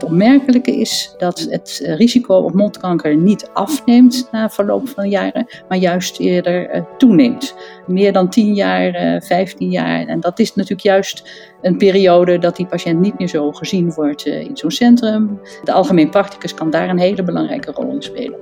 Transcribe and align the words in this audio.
het 0.00 0.10
opmerkelijke 0.10 0.76
is 0.76 1.14
dat 1.16 1.46
het 1.50 1.82
risico 1.84 2.34
op 2.34 2.54
mondkanker 2.54 3.16
niet 3.16 3.50
afneemt 3.52 4.28
na 4.32 4.50
verloop 4.50 4.88
van 4.88 5.08
jaren, 5.08 5.46
maar 5.68 5.78
juist 5.78 6.18
eerder 6.18 6.86
toeneemt. 6.98 7.54
Meer 7.86 8.12
dan 8.12 8.28
10 8.28 8.54
jaar, 8.54 9.22
15 9.22 9.70
jaar. 9.70 10.06
En 10.06 10.20
dat 10.20 10.38
is 10.38 10.54
natuurlijk 10.54 10.82
juist 10.82 11.30
een 11.62 11.76
periode 11.76 12.38
dat 12.38 12.56
die 12.56 12.66
patiënt 12.66 13.00
niet 13.00 13.18
meer 13.18 13.28
zo 13.28 13.52
gezien 13.52 13.92
wordt 13.92 14.26
in 14.26 14.56
zo'n 14.56 14.70
centrum. 14.70 15.40
De 15.64 15.72
algemeen 15.72 16.10
practicus 16.10 16.54
kan 16.54 16.70
daar 16.70 16.88
een 16.88 16.98
hele 16.98 17.22
belangrijke 17.22 17.70
rol 17.70 17.90
in 17.90 18.02
spelen. 18.02 18.38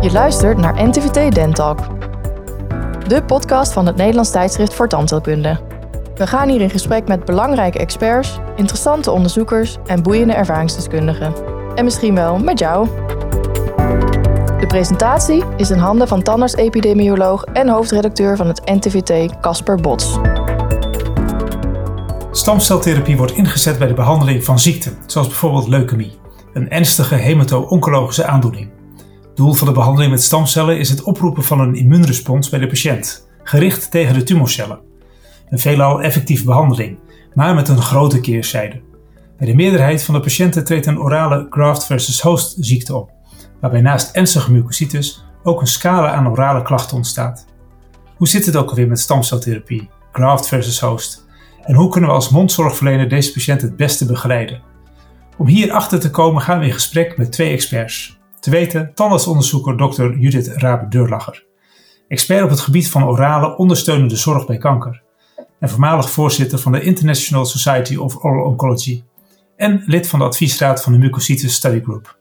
Je 0.00 0.10
luistert 0.12 0.58
naar 0.58 0.88
NTVT 0.88 1.34
Dentalk, 1.34 1.78
de 3.06 3.22
podcast 3.22 3.72
van 3.72 3.86
het 3.86 3.96
Nederlands 3.96 4.30
tijdschrift 4.30 4.74
voor 4.74 4.88
tandheelkunde. 4.88 5.67
We 6.18 6.26
gaan 6.26 6.48
hier 6.48 6.60
in 6.60 6.70
gesprek 6.70 7.08
met 7.08 7.24
belangrijke 7.24 7.78
experts, 7.78 8.38
interessante 8.56 9.10
onderzoekers 9.10 9.76
en 9.86 10.02
boeiende 10.02 10.32
ervaringsdeskundigen. 10.32 11.34
En 11.74 11.84
misschien 11.84 12.14
wel 12.14 12.38
met 12.38 12.58
jou. 12.58 12.88
De 14.60 14.64
presentatie 14.68 15.44
is 15.56 15.70
in 15.70 15.78
handen 15.78 16.08
van 16.08 16.22
tandarts-epidemioloog 16.22 17.44
en 17.44 17.68
hoofdredacteur 17.68 18.36
van 18.36 18.46
het 18.46 18.60
NTVT 18.64 19.40
Casper 19.40 19.80
Bots. 19.80 20.18
Stamceltherapie 22.30 23.16
wordt 23.16 23.32
ingezet 23.32 23.78
bij 23.78 23.88
de 23.88 23.94
behandeling 23.94 24.44
van 24.44 24.58
ziekten, 24.58 24.98
zoals 25.06 25.26
bijvoorbeeld 25.26 25.68
leukemie, 25.68 26.18
een 26.52 26.70
ernstige 26.70 27.14
hemato-oncologische 27.14 28.24
aandoening. 28.24 28.70
Doel 29.34 29.52
van 29.52 29.66
de 29.66 29.72
behandeling 29.72 30.10
met 30.10 30.22
stamcellen 30.22 30.78
is 30.78 30.90
het 30.90 31.02
oproepen 31.02 31.42
van 31.42 31.60
een 31.60 31.74
immuunrespons 31.74 32.48
bij 32.48 32.60
de 32.60 32.66
patiënt, 32.66 33.28
gericht 33.42 33.90
tegen 33.90 34.14
de 34.14 34.22
tumorcellen. 34.22 34.87
Een 35.50 35.58
veelal 35.58 36.02
effectieve 36.02 36.44
behandeling, 36.44 36.98
maar 37.34 37.54
met 37.54 37.68
een 37.68 37.82
grote 37.82 38.20
keerzijde. 38.20 38.80
Bij 39.36 39.46
de 39.46 39.54
meerderheid 39.54 40.02
van 40.02 40.14
de 40.14 40.20
patiënten 40.20 40.64
treedt 40.64 40.86
een 40.86 41.00
orale 41.00 41.46
graft 41.50 41.86
versus 41.86 42.20
host 42.20 42.56
ziekte 42.60 42.96
op, 42.96 43.10
waarbij 43.60 43.80
naast 43.80 44.16
ernstige 44.16 44.52
mucositis 44.52 45.24
ook 45.42 45.60
een 45.60 45.66
scala 45.66 46.12
aan 46.12 46.28
orale 46.28 46.62
klachten 46.62 46.96
ontstaat. 46.96 47.46
Hoe 48.16 48.28
zit 48.28 48.46
het 48.46 48.56
ook 48.56 48.68
alweer 48.68 48.88
met 48.88 49.00
stamceltherapie, 49.00 49.90
graft 50.12 50.48
versus 50.48 50.80
host? 50.80 51.26
En 51.62 51.74
hoe 51.74 51.88
kunnen 51.88 52.10
we 52.10 52.16
als 52.16 52.28
mondzorgverlener 52.28 53.08
deze 53.08 53.32
patiënt 53.32 53.62
het 53.62 53.76
beste 53.76 54.06
begeleiden? 54.06 54.62
Om 55.36 55.46
hier 55.46 55.72
achter 55.72 56.00
te 56.00 56.10
komen 56.10 56.42
gaan 56.42 56.58
we 56.58 56.64
in 56.64 56.72
gesprek 56.72 57.16
met 57.16 57.32
twee 57.32 57.52
experts. 57.52 58.18
Te 58.40 58.50
weten 58.50 58.90
tandartsonderzoeker 58.94 59.76
Dr. 59.76 60.18
Judith 60.18 60.46
Rabe-Deurlacher, 60.46 61.44
expert 62.08 62.42
op 62.44 62.50
het 62.50 62.60
gebied 62.60 62.90
van 62.90 63.04
orale 63.04 63.56
ondersteunende 63.56 64.16
zorg 64.16 64.46
bij 64.46 64.58
kanker 64.58 65.06
en 65.60 65.68
voormalig 65.68 66.10
voorzitter 66.10 66.58
van 66.58 66.72
de 66.72 66.80
International 66.80 67.46
Society 67.46 67.96
of 67.96 68.24
Oral 68.24 68.44
Oncology 68.44 69.02
en 69.56 69.82
lid 69.86 70.08
van 70.08 70.18
de 70.18 70.24
adviesraad 70.24 70.82
van 70.82 70.92
de 70.92 70.98
Mucositis 70.98 71.54
Study 71.54 71.80
Group. 71.80 72.18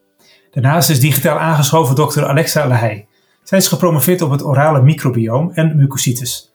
Daarnaast 0.52 0.89
is 0.89 0.99
digitaal 0.99 1.39
aangeschoven 1.39 1.95
Dr. 1.95 2.25
Alexa 2.25 2.67
Lahey. 2.67 3.07
Zij 3.44 3.57
is 3.57 3.67
gepromoveerd 3.67 4.21
op 4.21 4.31
het 4.31 4.44
orale 4.44 4.81
microbioom 4.81 5.52
en 5.52 5.77
mucositis 5.77 6.52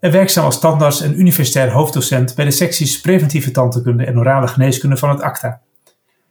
en 0.00 0.10
werkzaam 0.10 0.44
als 0.44 0.60
tandarts 0.60 1.00
en 1.00 1.20
universitair 1.20 1.70
hoofddocent 1.70 2.34
bij 2.34 2.44
de 2.44 2.50
secties 2.50 3.00
preventieve 3.00 3.50
tandheelkunde 3.50 4.04
en 4.04 4.18
orale 4.18 4.48
geneeskunde 4.48 4.96
van 4.96 5.08
het 5.08 5.20
ACTA 5.20 5.60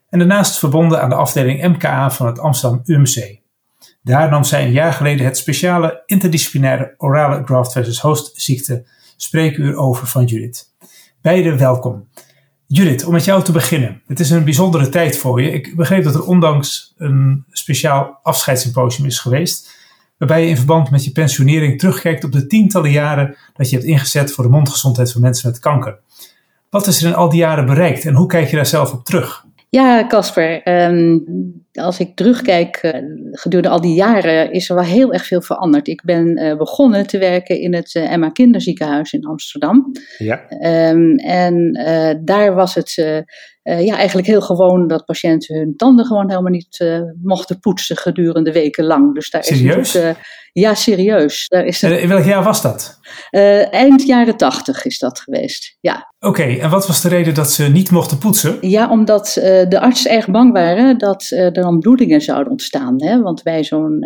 en 0.09 0.19
daarnaast 0.19 0.59
verbonden 0.59 1.01
aan 1.01 1.09
de 1.09 1.15
afdeling 1.15 1.67
MKA 1.67 2.11
van 2.11 2.25
het 2.25 2.39
Amsterdam 2.39 2.81
UMC. 2.85 3.39
Daar 4.01 4.29
nam 4.29 4.43
zij 4.43 4.65
een 4.65 4.71
jaar 4.71 4.93
geleden 4.93 5.25
het 5.25 5.37
speciale 5.37 6.03
interdisciplinaire 6.05 6.93
orale 6.97 7.43
graft 7.45 7.71
versus 7.71 8.01
host 8.01 8.31
ziekte 8.41 8.85
spreekuur 9.23 9.75
over 9.75 10.07
van 10.07 10.25
Judith. 10.25 10.71
Beide 11.21 11.57
welkom. 11.57 12.07
Judith, 12.67 13.05
om 13.05 13.13
met 13.13 13.25
jou 13.25 13.43
te 13.43 13.51
beginnen. 13.51 14.01
Het 14.07 14.19
is 14.19 14.29
een 14.29 14.43
bijzondere 14.43 14.89
tijd 14.89 15.17
voor 15.17 15.41
je. 15.41 15.51
Ik 15.51 15.75
begreep 15.75 16.03
dat 16.03 16.15
er 16.15 16.25
ondanks 16.25 16.93
een 16.97 17.45
speciaal 17.49 18.19
afscheidssymposium 18.23 19.07
is 19.07 19.19
geweest, 19.19 19.75
waarbij 20.17 20.43
je 20.43 20.49
in 20.49 20.57
verband 20.57 20.91
met 20.91 21.03
je 21.03 21.11
pensionering 21.11 21.79
terugkijkt 21.79 22.23
op 22.23 22.31
de 22.31 22.47
tientallen 22.47 22.91
jaren 22.91 23.35
dat 23.53 23.69
je 23.69 23.75
hebt 23.75 23.87
ingezet 23.87 24.31
voor 24.31 24.43
de 24.43 24.49
mondgezondheid 24.49 25.11
van 25.11 25.21
mensen 25.21 25.49
met 25.49 25.59
kanker. 25.59 25.99
Wat 26.69 26.87
is 26.87 27.01
er 27.01 27.07
in 27.07 27.15
al 27.15 27.29
die 27.29 27.39
jaren 27.39 27.65
bereikt 27.65 28.05
en 28.05 28.13
hoe 28.13 28.27
kijk 28.27 28.49
je 28.49 28.55
daar 28.55 28.65
zelf 28.65 28.93
op 28.93 29.05
terug? 29.05 29.45
Ja, 29.69 30.07
Casper. 30.07 30.63
Ehm, 30.63 31.17
als 31.73 31.99
ik 31.99 32.15
terugkijk, 32.15 32.79
uh, 32.83 32.91
gedurende 33.31 33.69
al 33.69 33.81
die 33.81 33.95
jaren 33.95 34.51
is 34.51 34.69
er 34.69 34.75
wel 34.75 34.83
heel 34.83 35.13
erg 35.13 35.25
veel 35.25 35.41
veranderd. 35.41 35.87
Ik 35.87 36.01
ben 36.03 36.39
uh, 36.39 36.57
begonnen 36.57 37.07
te 37.07 37.17
werken 37.17 37.59
in 37.59 37.73
het 37.73 37.95
uh, 37.95 38.11
Emma 38.11 38.29
Kinderziekenhuis 38.29 39.13
in 39.13 39.25
Amsterdam. 39.25 39.91
Ja. 40.17 40.45
Um, 40.89 41.15
en 41.15 41.71
daar 42.25 42.53
was 42.53 42.73
het 42.73 42.93
ja, 43.63 43.95
eigenlijk 43.95 44.27
heel 44.27 44.41
gewoon 44.41 44.87
dat 44.87 45.05
patiënten 45.05 45.55
hun 45.55 45.75
tanden 45.75 46.05
gewoon 46.05 46.29
helemaal 46.29 46.51
niet 46.51 47.01
mochten 47.21 47.59
poetsen 47.59 47.97
gedurende 47.97 48.51
weken 48.51 48.85
lang. 48.85 49.13
Dus 49.15 49.29
daar 49.29 49.43
Serieus? 49.43 49.95
is 49.95 50.15
ja, 50.51 50.73
serieus. 50.73 51.47
Daar 51.47 51.65
is 51.65 51.81
het, 51.81 51.99
in 51.99 52.07
welk 52.07 52.23
jaar 52.23 52.43
was 52.43 52.61
dat? 52.61 52.99
Eind 53.71 54.05
jaren 54.05 54.37
tachtig 54.37 54.85
is 54.85 54.99
dat 54.99 55.19
geweest, 55.19 55.77
ja. 55.81 56.13
Oké, 56.19 56.43
en 56.43 56.69
wat 56.69 56.87
was 56.87 57.01
de 57.01 57.09
reden 57.09 57.33
dat 57.33 57.51
ze 57.51 57.63
niet 57.63 57.91
mochten 57.91 58.17
poetsen? 58.17 58.57
Ja, 58.61 58.89
omdat 58.89 59.31
de 59.69 59.79
artsen 59.79 60.11
erg 60.11 60.27
bang 60.27 60.53
waren 60.53 60.97
dat 60.97 61.27
er 61.29 61.62
dan 61.63 61.79
bloedingen 61.79 62.21
zouden 62.21 62.51
ontstaan. 62.51 63.03
Hè? 63.03 63.21
Want 63.21 63.43
bij 63.43 63.63
zo'n 63.63 64.05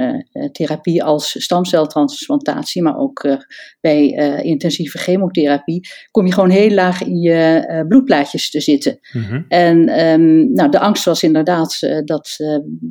therapie 0.52 1.04
als 1.04 1.44
stamceltransplantatie, 1.44 2.82
maar 2.82 2.98
ook 2.98 3.38
bij 3.82 4.08
intensieve 4.44 4.98
chemotherapie, 4.98 5.88
kom 6.12 6.26
je 6.26 6.34
gewoon 6.34 6.50
heel 6.50 6.70
laag 6.70 7.04
in 7.04 7.18
je 7.18 7.86
bloedplaatjes 7.88 8.50
te 8.50 8.62
zitten. 8.62 9.00
Mm-hmm. 9.12 9.46
En 9.48 10.06
um, 10.06 10.52
nou, 10.52 10.70
de 10.70 10.80
angst 10.80 11.06
was 11.06 11.24
inderdaad 11.24 11.80
dat 12.06 12.36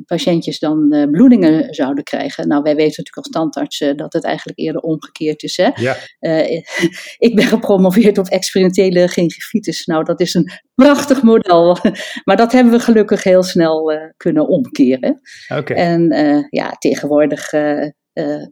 patiëntjes 0.05 0.59
dan 0.59 1.07
bloedingen 1.11 1.73
zouden 1.73 2.03
krijgen. 2.03 2.47
Nou, 2.47 2.61
wij 2.61 2.75
weten 2.75 3.03
natuurlijk 3.03 3.17
als 3.17 3.29
tandartsen 3.29 3.97
dat 3.97 4.13
het 4.13 4.23
eigenlijk 4.23 4.59
eerder 4.59 4.81
omgekeerd 4.81 5.43
is. 5.43 5.57
Hè? 5.57 5.69
Ja. 5.75 5.95
Ik 7.27 7.35
ben 7.35 7.45
gepromoveerd 7.45 8.17
op 8.17 8.27
experimentele 8.27 9.07
gingivitis. 9.07 9.85
Nou, 9.85 10.03
dat 10.03 10.19
is 10.19 10.33
een 10.33 10.51
prachtig 10.75 11.21
model. 11.21 11.77
maar 12.25 12.37
dat 12.37 12.51
hebben 12.51 12.73
we 12.73 12.79
gelukkig 12.79 13.23
heel 13.23 13.43
snel 13.43 13.91
kunnen 14.17 14.47
omkeren. 14.57 15.21
Okay. 15.55 15.77
En 15.77 16.13
uh, 16.13 16.43
ja, 16.49 16.69
tegenwoordig 16.69 17.49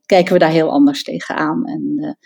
kijken 0.05 0.33
we 0.33 0.39
daar 0.39 0.49
heel 0.49 0.71
anders 0.71 1.03
tegenaan. 1.03 1.65
En 1.65 2.17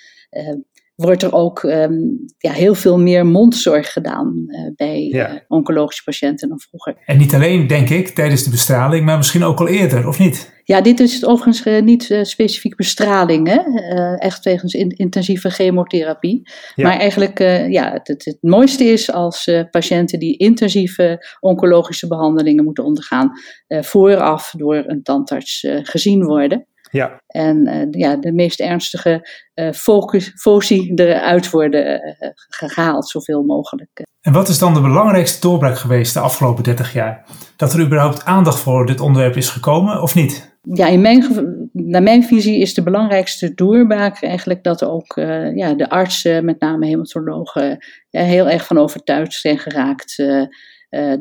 wordt 1.05 1.23
er 1.23 1.33
ook 1.33 1.63
um, 1.63 2.25
ja, 2.37 2.51
heel 2.51 2.75
veel 2.75 2.99
meer 2.99 3.25
mondzorg 3.25 3.91
gedaan 3.91 4.33
uh, 4.45 4.59
bij 4.75 5.01
ja. 5.01 5.33
uh, 5.33 5.39
oncologische 5.47 6.03
patiënten 6.03 6.49
dan 6.49 6.59
vroeger. 6.59 6.95
En 7.05 7.17
niet 7.17 7.33
alleen, 7.33 7.67
denk 7.67 7.89
ik, 7.89 8.07
tijdens 8.07 8.43
de 8.43 8.49
bestraling, 8.49 9.05
maar 9.05 9.17
misschien 9.17 9.43
ook 9.43 9.59
al 9.59 9.67
eerder, 9.67 10.07
of 10.07 10.19
niet? 10.19 10.57
Ja, 10.63 10.81
dit 10.81 10.99
is 10.99 11.25
overigens 11.25 11.65
uh, 11.65 11.81
niet 11.81 12.19
specifiek 12.21 12.75
bestraling, 12.75 13.47
hè? 13.47 13.57
echt 14.15 14.43
wegens 14.43 14.73
in, 14.73 14.89
intensieve 14.89 15.49
chemotherapie. 15.49 16.41
Ja. 16.75 16.87
Maar 16.87 16.97
eigenlijk, 16.99 17.39
ja, 17.69 17.91
het, 17.91 18.07
het, 18.07 18.25
het, 18.25 18.37
mooiste 18.41 18.83
is 18.83 19.11
als 19.11 19.51
patiënten 19.71 20.19
die 20.19 20.37
intensieve 20.37 21.25
oncologische 21.39 22.07
behandelingen 22.07 22.63
moeten 22.63 22.83
ondergaan, 22.83 23.31
vooraf 23.67 24.53
door 24.57 24.83
een 24.87 25.03
tandarts 25.03 25.67
gezien 25.83 26.23
worden. 26.23 26.67
Ja. 26.89 27.21
En 27.27 27.67
uh, 27.67 27.85
ja, 27.91 28.15
de 28.15 28.31
meest 28.31 28.59
ernstige 28.59 29.29
uh, 29.55 29.71
focus, 29.71 30.31
foci 30.35 30.91
eruit 30.95 31.49
worden 31.49 32.01
uh, 32.01 32.29
gehaald, 32.47 33.09
zoveel 33.09 33.43
mogelijk. 33.43 34.07
En 34.21 34.33
wat 34.33 34.49
is 34.49 34.59
dan 34.59 34.73
de 34.73 34.81
belangrijkste 34.81 35.47
doorbraak 35.47 35.77
geweest 35.77 36.13
de 36.13 36.19
afgelopen 36.19 36.63
30 36.63 36.93
jaar? 36.93 37.25
Dat 37.55 37.73
er 37.73 37.85
überhaupt 37.85 38.25
aandacht 38.25 38.59
voor 38.59 38.85
dit 38.85 38.99
onderwerp 38.99 39.35
is 39.35 39.49
gekomen 39.49 40.01
of 40.01 40.15
niet? 40.15 40.57
Ja, 40.61 40.87
in 40.87 41.01
mijn, 41.01 41.25
naar 41.73 42.03
mijn 42.03 42.23
visie 42.23 42.59
is 42.59 42.73
de 42.73 42.83
belangrijkste 42.83 43.53
doorbraak 43.53 44.21
eigenlijk 44.21 44.63
dat 44.63 44.83
ook 44.83 45.13
ja, 45.55 45.73
de 45.73 45.89
artsen, 45.89 46.45
met 46.45 46.59
name 46.59 46.85
hematologen, 46.85 47.77
heel 48.09 48.49
erg 48.49 48.65
van 48.65 48.77
overtuigd 48.77 49.33
zijn 49.33 49.57
geraakt. 49.57 50.23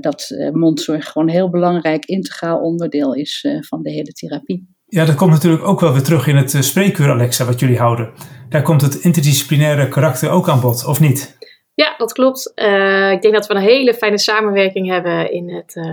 dat 0.00 0.36
mondzorg 0.52 1.08
gewoon 1.08 1.28
een 1.28 1.34
heel 1.34 1.50
belangrijk 1.50 2.04
integraal 2.04 2.60
onderdeel 2.60 3.14
is 3.14 3.46
van 3.60 3.82
de 3.82 3.90
hele 3.90 4.12
therapie. 4.12 4.77
Ja, 4.88 5.04
dat 5.04 5.14
komt 5.14 5.30
natuurlijk 5.30 5.64
ook 5.64 5.80
wel 5.80 5.92
weer 5.92 6.02
terug 6.02 6.26
in 6.26 6.36
het 6.36 6.54
uh, 6.54 6.60
spreekuur, 6.60 7.10
Alexa, 7.10 7.44
wat 7.44 7.60
jullie 7.60 7.78
houden. 7.78 8.12
Daar 8.48 8.62
komt 8.62 8.82
het 8.82 8.94
interdisciplinaire 8.94 9.88
karakter 9.88 10.30
ook 10.30 10.48
aan 10.48 10.60
bod, 10.60 10.84
of 10.86 11.00
niet? 11.00 11.36
Ja, 11.74 11.94
dat 11.96 12.12
klopt. 12.12 12.52
Uh, 12.54 13.12
ik 13.12 13.22
denk 13.22 13.34
dat 13.34 13.46
we 13.46 13.54
een 13.54 13.60
hele 13.60 13.94
fijne 13.94 14.18
samenwerking 14.18 14.88
hebben 14.88 15.32
in 15.32 15.54
het, 15.54 15.76
uh, 15.76 15.84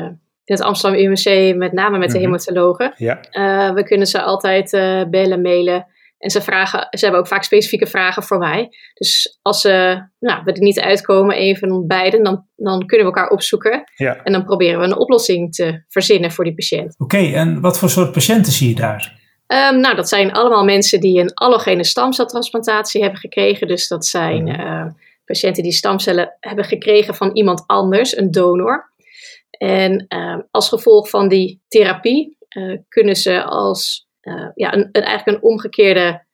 in 0.44 0.56
het 0.56 0.62
Amsterdam 0.62 1.00
UMC, 1.00 1.56
met 1.56 1.72
name 1.72 1.98
met 1.98 2.10
de 2.10 2.18
mhm. 2.18 2.26
hematologen. 2.26 2.94
Ja. 2.98 3.20
we 3.74 3.84
kunnen 3.84 4.08
ze 4.08 4.22
altijd 4.22 4.72
bellen, 5.10 5.42
mailen. 5.42 5.88
En 6.18 6.30
ze, 6.30 6.42
vragen, 6.42 6.88
ze 6.90 7.04
hebben 7.04 7.20
ook 7.20 7.28
vaak 7.28 7.44
specifieke 7.44 7.88
vragen 7.88 8.24
voor 8.24 8.38
mij. 8.38 8.70
Dus 8.94 9.40
als 9.42 9.62
ze, 9.62 10.06
nou, 10.20 10.44
we 10.44 10.52
er 10.52 10.62
niet 10.62 10.80
uitkomen, 10.80 11.42
een 11.42 11.58
van 11.58 11.88
beiden, 11.88 12.24
dan, 12.24 12.48
dan 12.56 12.86
kunnen 12.86 13.08
we 13.08 13.14
elkaar 13.14 13.30
opzoeken. 13.30 13.84
Ja. 13.96 14.24
En 14.24 14.32
dan 14.32 14.46
proberen 14.46 14.80
we 14.80 14.86
een 14.86 14.98
oplossing 14.98 15.54
te 15.54 15.84
verzinnen 15.88 16.32
voor 16.32 16.44
die 16.44 16.54
patiënt. 16.54 16.96
Oké, 16.98 17.18
en 17.18 17.62
wat 17.62 17.80
voor 17.80 17.90
soort 17.90 18.12
patiënten 18.12 18.52
zie 18.52 18.70
je 18.70 18.76
daar? 18.76 19.24
Um, 19.48 19.80
nou, 19.80 19.96
dat 19.96 20.10
zijn 20.10 20.32
allemaal 20.32 20.64
mensen 20.64 21.00
die 21.00 21.20
een 21.20 21.34
allogene 21.34 21.84
stamceltransplantatie 21.84 23.02
hebben 23.02 23.20
gekregen. 23.20 23.68
Dus 23.68 23.88
dat 23.88 24.06
zijn 24.06 24.48
uh, 24.48 24.86
patiënten 25.26 25.64
die 25.64 25.72
stamcellen 25.72 26.38
hebben 26.40 26.66
gekregen 26.66 27.16
van 27.16 27.32
iemand 27.34 27.64
anders, 27.68 28.18
een 28.18 28.32
donor. 28.32 28.94
En 29.50 30.06
ehm, 30.08 30.42
als 30.52 30.70
gevolg 30.70 31.10
van 31.10 31.28
die 31.28 31.62
therapie 31.68 32.38
kunnen 32.88 33.16
ze 33.16 33.44
als 33.44 34.05
ja, 34.56 34.74
een, 34.74 34.90
een, 34.92 35.04
eigenlijk 35.04 35.38
een 35.38 35.50
omgekeerde 35.50 36.26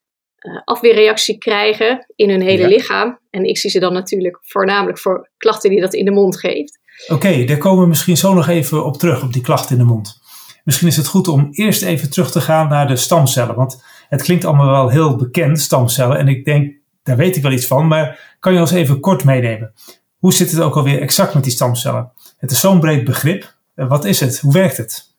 afweerreactie 0.63 1.37
krijgen 1.37 2.05
in 2.15 2.29
hun 2.29 2.41
hele 2.41 2.67
lichaam. 2.67 3.19
En 3.29 3.43
ik 3.43 3.57
zie 3.57 3.69
ze 3.69 3.79
dan 3.79 3.93
natuurlijk 3.93 4.39
voornamelijk 4.41 4.99
voor 4.99 5.29
klachten 5.37 5.69
die 5.69 5.81
dat 5.81 5.93
in 5.93 6.05
de 6.05 6.11
mond 6.11 6.39
geeft. 6.39 6.79
Oké, 7.07 7.43
daar 7.43 7.57
komen 7.57 7.81
we 7.81 7.87
misschien 7.87 8.17
zo 8.17 8.33
nog 8.33 8.47
even 8.47 8.85
op 8.85 8.97
terug, 8.97 9.23
op 9.23 9.33
die 9.33 9.41
klachten 9.41 9.71
in 9.71 9.81
de 9.81 9.87
mond. 9.93 10.19
Misschien 10.63 10.87
is 10.87 10.97
het 10.97 11.07
goed 11.07 11.27
om 11.27 11.47
eerst 11.51 11.81
even 11.81 12.09
terug 12.09 12.31
te 12.31 12.41
gaan 12.41 12.67
naar 12.67 12.87
de 12.87 12.95
stamcellen. 12.95 13.55
Want 13.55 13.83
het 14.09 14.21
klinkt 14.21 14.45
allemaal 14.45 14.69
wel 14.69 14.89
heel 14.89 15.15
bekend, 15.15 15.59
stamcellen. 15.59 16.17
En 16.17 16.27
ik 16.27 16.45
denk, 16.45 16.73
daar 17.03 17.17
weet 17.17 17.35
ik 17.35 17.43
wel 17.43 17.51
iets 17.51 17.67
van. 17.67 17.87
Maar 17.87 18.35
kan 18.39 18.53
je 18.53 18.59
ons 18.59 18.71
even 18.71 18.99
kort 18.99 19.23
meenemen? 19.23 19.73
Hoe 20.17 20.33
zit 20.33 20.51
het 20.51 20.61
ook 20.61 20.75
alweer 20.75 21.01
exact 21.01 21.33
met 21.33 21.43
die 21.43 21.51
stamcellen? 21.51 22.11
Het 22.37 22.51
is 22.51 22.59
zo'n 22.59 22.79
breed 22.79 23.03
begrip. 23.03 23.55
Eh, 23.75 23.87
wat 23.87 24.05
is 24.05 24.19
het? 24.19 24.39
Hoe 24.39 24.53
werkt 24.53 24.77
het? 24.77 25.10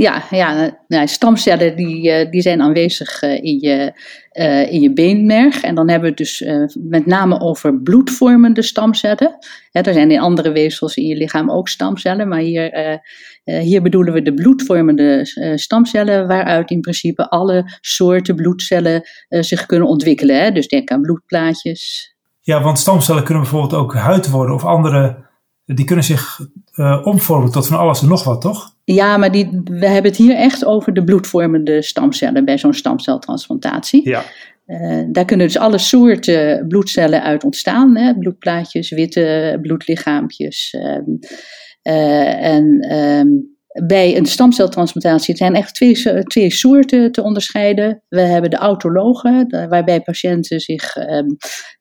Ja, 0.00 0.22
ja 0.30 0.78
nou, 0.88 1.06
stamcellen 1.08 1.76
die, 1.76 2.10
eh, 2.10 2.30
die 2.30 2.40
zijn 2.40 2.60
aanwezig 2.62 3.22
eh, 3.22 3.44
in 3.44 3.58
je, 3.58 3.92
uh, 4.32 4.72
in 4.72 4.80
je 4.80 4.92
beenmerg. 4.92 5.62
En 5.62 5.74
dan 5.74 5.88
hebben 5.88 6.14
we 6.16 6.22
het 6.22 6.28
dus 6.28 6.44
met 6.78 7.06
name 7.06 7.40
over 7.40 7.82
bloedvormende 7.82 8.62
stamcellen. 8.62 9.38
er 9.72 9.92
zijn 9.92 10.10
in 10.10 10.20
andere 10.20 10.52
weefsels 10.52 10.96
in 10.96 11.06
je 11.06 11.16
lichaam 11.16 11.50
ook 11.50 11.68
stamcellen, 11.68 12.28
maar 12.28 12.38
hier, 12.38 13.00
hier 13.44 13.82
bedoelen 13.82 14.12
we 14.12 14.22
de 14.22 14.34
bloedvormende 14.34 15.20
stamcellen, 15.54 16.26
waaruit 16.26 16.70
in 16.70 16.80
principe 16.80 17.28
alle 17.28 17.78
soorten 17.80 18.34
bloedcellen 18.34 19.02
zich 19.28 19.66
kunnen 19.66 19.88
ontwikkelen. 19.88 20.54
Dus 20.54 20.68
denk 20.68 20.90
aan 20.90 21.02
bloedplaatjes. 21.02 22.14
Ja, 22.40 22.62
want 22.62 22.78
stamcellen 22.78 23.24
kunnen 23.24 23.42
bijvoorbeeld 23.42 23.82
ook 23.82 23.94
huid 23.94 24.30
worden 24.30 24.54
of 24.54 24.64
andere 24.64 25.29
die 25.74 25.84
kunnen 25.84 26.04
zich 26.04 26.40
uh, 26.74 27.06
omvormen 27.06 27.50
tot 27.50 27.66
van 27.66 27.78
alles 27.78 28.02
en 28.02 28.08
nog 28.08 28.24
wat, 28.24 28.40
toch? 28.40 28.74
Ja, 28.84 29.16
maar 29.16 29.32
die, 29.32 29.60
we 29.64 29.86
hebben 29.86 30.10
het 30.10 30.20
hier 30.20 30.34
echt 30.34 30.64
over 30.64 30.94
de 30.94 31.04
bloedvormende 31.04 31.82
stamcellen 31.82 32.44
bij 32.44 32.58
zo'n 32.58 32.74
stamceltransplantatie. 32.74 34.08
Ja. 34.08 34.22
Uh, 34.66 35.02
daar 35.12 35.24
kunnen 35.24 35.46
dus 35.46 35.58
alle 35.58 35.78
soorten 35.78 36.66
bloedcellen 36.68 37.22
uit 37.22 37.44
ontstaan. 37.44 37.96
Hè? 37.96 38.14
Bloedplaatjes, 38.14 38.90
witte 38.90 39.58
bloedlichaampjes. 39.62 40.76
Uh, 41.82 42.44
en 42.44 42.96
um, 42.96 43.58
bij 43.86 44.16
een 44.16 44.26
stamceltransplantatie 44.26 45.36
zijn 45.36 45.54
echt 45.54 45.74
twee, 45.74 46.22
twee 46.24 46.50
soorten 46.50 47.12
te 47.12 47.22
onderscheiden. 47.22 48.02
We 48.08 48.20
hebben 48.20 48.50
de 48.50 48.56
autologen, 48.56 49.66
waarbij 49.68 50.00
patiënten, 50.00 50.60
zich, 50.60 50.96
um, 50.96 51.36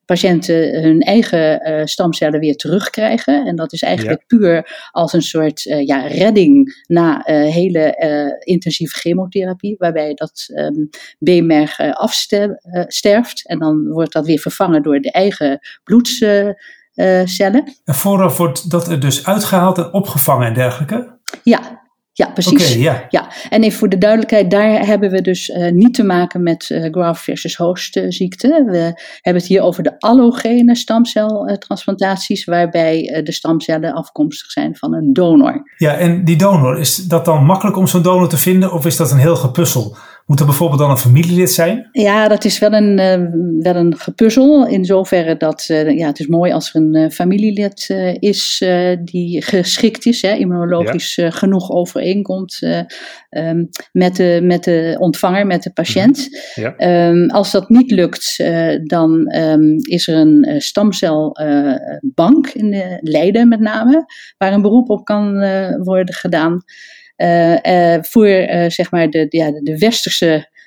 patiënten 0.06 0.82
hun 0.82 1.00
eigen 1.00 1.70
uh, 1.70 1.86
stamcellen 1.86 2.40
weer 2.40 2.56
terugkrijgen. 2.56 3.46
En 3.46 3.56
dat 3.56 3.74
is 3.74 3.82
eigenlijk 3.82 4.24
puur 4.28 4.90
als 4.92 5.14
een 5.14 5.22
soort 5.22 5.66
uh, 5.66 5.86
ja, 5.86 6.08
redding 6.08 6.84
na 6.88 7.30
uh, 7.30 7.54
hele 7.54 7.96
intensieve 8.40 8.96
chemotherapie, 8.96 9.76
waarbij 9.78 10.14
dat 10.14 10.46
um, 10.56 10.90
beenmerg 11.20 11.80
afsterft. 11.80 13.48
En 13.48 13.60
dan 13.60 13.88
wordt 13.88 14.14
dat 14.14 14.26
weer 14.26 14.40
vervangen 14.40 14.84
door 14.84 15.00
de 15.00 15.12
eigen 15.12 15.60
bloedscellen. 15.84 16.56
en 17.84 17.96
vooraf 17.96 18.38
wordt 18.38 18.72
dat 18.72 18.88
er 18.88 19.00
dus 19.00 19.26
uitgehaald 19.26 19.78
en 19.78 19.94
opgevangen 19.94 20.48
en 20.48 20.54
dergelijke? 20.54 21.19
Ja, 21.44 21.88
ja, 22.20 22.32
precies. 22.34 22.74
ja. 22.74 23.06
ja. 23.10 23.28
En 23.50 23.64
even 23.64 23.80
voor 23.80 23.90
de 23.90 23.98
duidelijkheid, 23.98 24.52
daar 24.52 24.86
hebben 24.86 25.10
we 25.10 25.22
dus 25.22 25.50
uh, 25.50 25.72
niet 25.72 25.94
te 25.94 26.04
maken 26.04 26.44
met 26.44 26.70
uh, 26.70 26.92
graft 26.92 27.24
versus 27.24 27.56
host 27.56 27.98
uh, 27.98 28.06
ziekte. 28.08 28.64
We 28.68 29.02
hebben 29.22 29.42
het 29.42 29.52
hier 29.52 29.62
over 29.62 29.84
de 29.84 30.00
allogene 30.00 30.76
stamceltransplantaties, 30.76 32.46
waarbij 32.46 33.22
de 33.24 33.32
stamcellen 33.32 33.94
afkomstig 33.94 34.52
zijn 34.52 34.76
van 34.76 34.94
een 34.94 35.14
donor. 35.14 35.74
Ja, 35.78 35.94
en 35.94 36.26
die 36.26 36.36
donor, 36.36 36.80
is 36.80 36.96
dat 36.96 37.26
dan 37.26 37.46
makkelijk 37.46 37.78
om 37.78 37.88
zo'n 37.88 38.02
donor 38.02 38.30
te 38.30 38.38
vinden 38.38 38.74
of 38.74 38.86
is 38.86 38.98
dat 38.98 39.12
een 39.12 39.18
heel 39.18 39.36
gepuzzel? 39.36 39.98
Moet 40.30 40.40
er 40.40 40.46
bijvoorbeeld 40.46 40.80
dan 40.80 40.90
een 40.90 40.98
familielid 40.98 41.52
zijn? 41.52 41.90
Ja, 41.92 42.28
dat 42.28 42.46
is 42.46 42.60
wel 42.60 42.74
een, 42.74 43.00
uh, 43.00 43.30
wel 43.64 43.76
een 43.76 43.98
gepuzzel. 43.98 44.68
In 44.68 44.86
zoverre 44.86 45.38
dat 45.38 45.68
uh, 45.72 45.98
ja, 45.98 46.08
het 46.08 46.20
is 46.20 46.28
mooi 46.28 46.52
als 46.52 46.70
er 46.70 46.82
een 46.82 46.96
uh, 46.96 47.10
familielid 47.10 47.90
is 48.20 48.64
die 49.04 49.42
geschikt 49.42 50.06
is, 50.06 50.22
hè, 50.22 50.34
immunologisch 50.34 51.16
ja. 51.16 51.30
genoeg 51.30 51.72
overeenkomt 51.72 52.60
um, 53.30 53.70
met, 53.92 54.16
de, 54.16 54.40
met 54.44 54.64
de 54.64 54.96
ontvanger, 55.00 55.46
met 55.46 55.64
de 55.64 55.74
patiënt. 55.74 56.28
Mhm. 56.56 56.74
Ja. 56.80 57.10
Um, 57.10 57.30
als 57.30 57.52
dat 57.52 57.70
niet 57.70 57.92
lukt, 57.92 58.44
dan 58.84 59.36
um, 59.36 59.76
is 59.82 60.08
er 60.08 60.16
een 60.16 60.62
stamcelbank 60.62 62.48
in 62.48 62.72
de 62.72 62.98
Leiden 63.02 63.48
met 63.48 63.60
name, 63.60 64.06
waar 64.38 64.54
een 64.54 64.62
beroep 64.62 64.90
op 64.90 65.06
kan 65.06 65.32
worden 65.84 66.14
gedaan. 66.14 66.64
Uh, 67.22 67.56
uh, 67.56 67.98
voor 68.02 68.28
uh, 68.28 68.70
zeg 68.70 68.92
maar 68.92 69.10
de, 69.10 69.26
ja, 69.30 69.52
de 69.52 69.78
westerse 69.78 70.58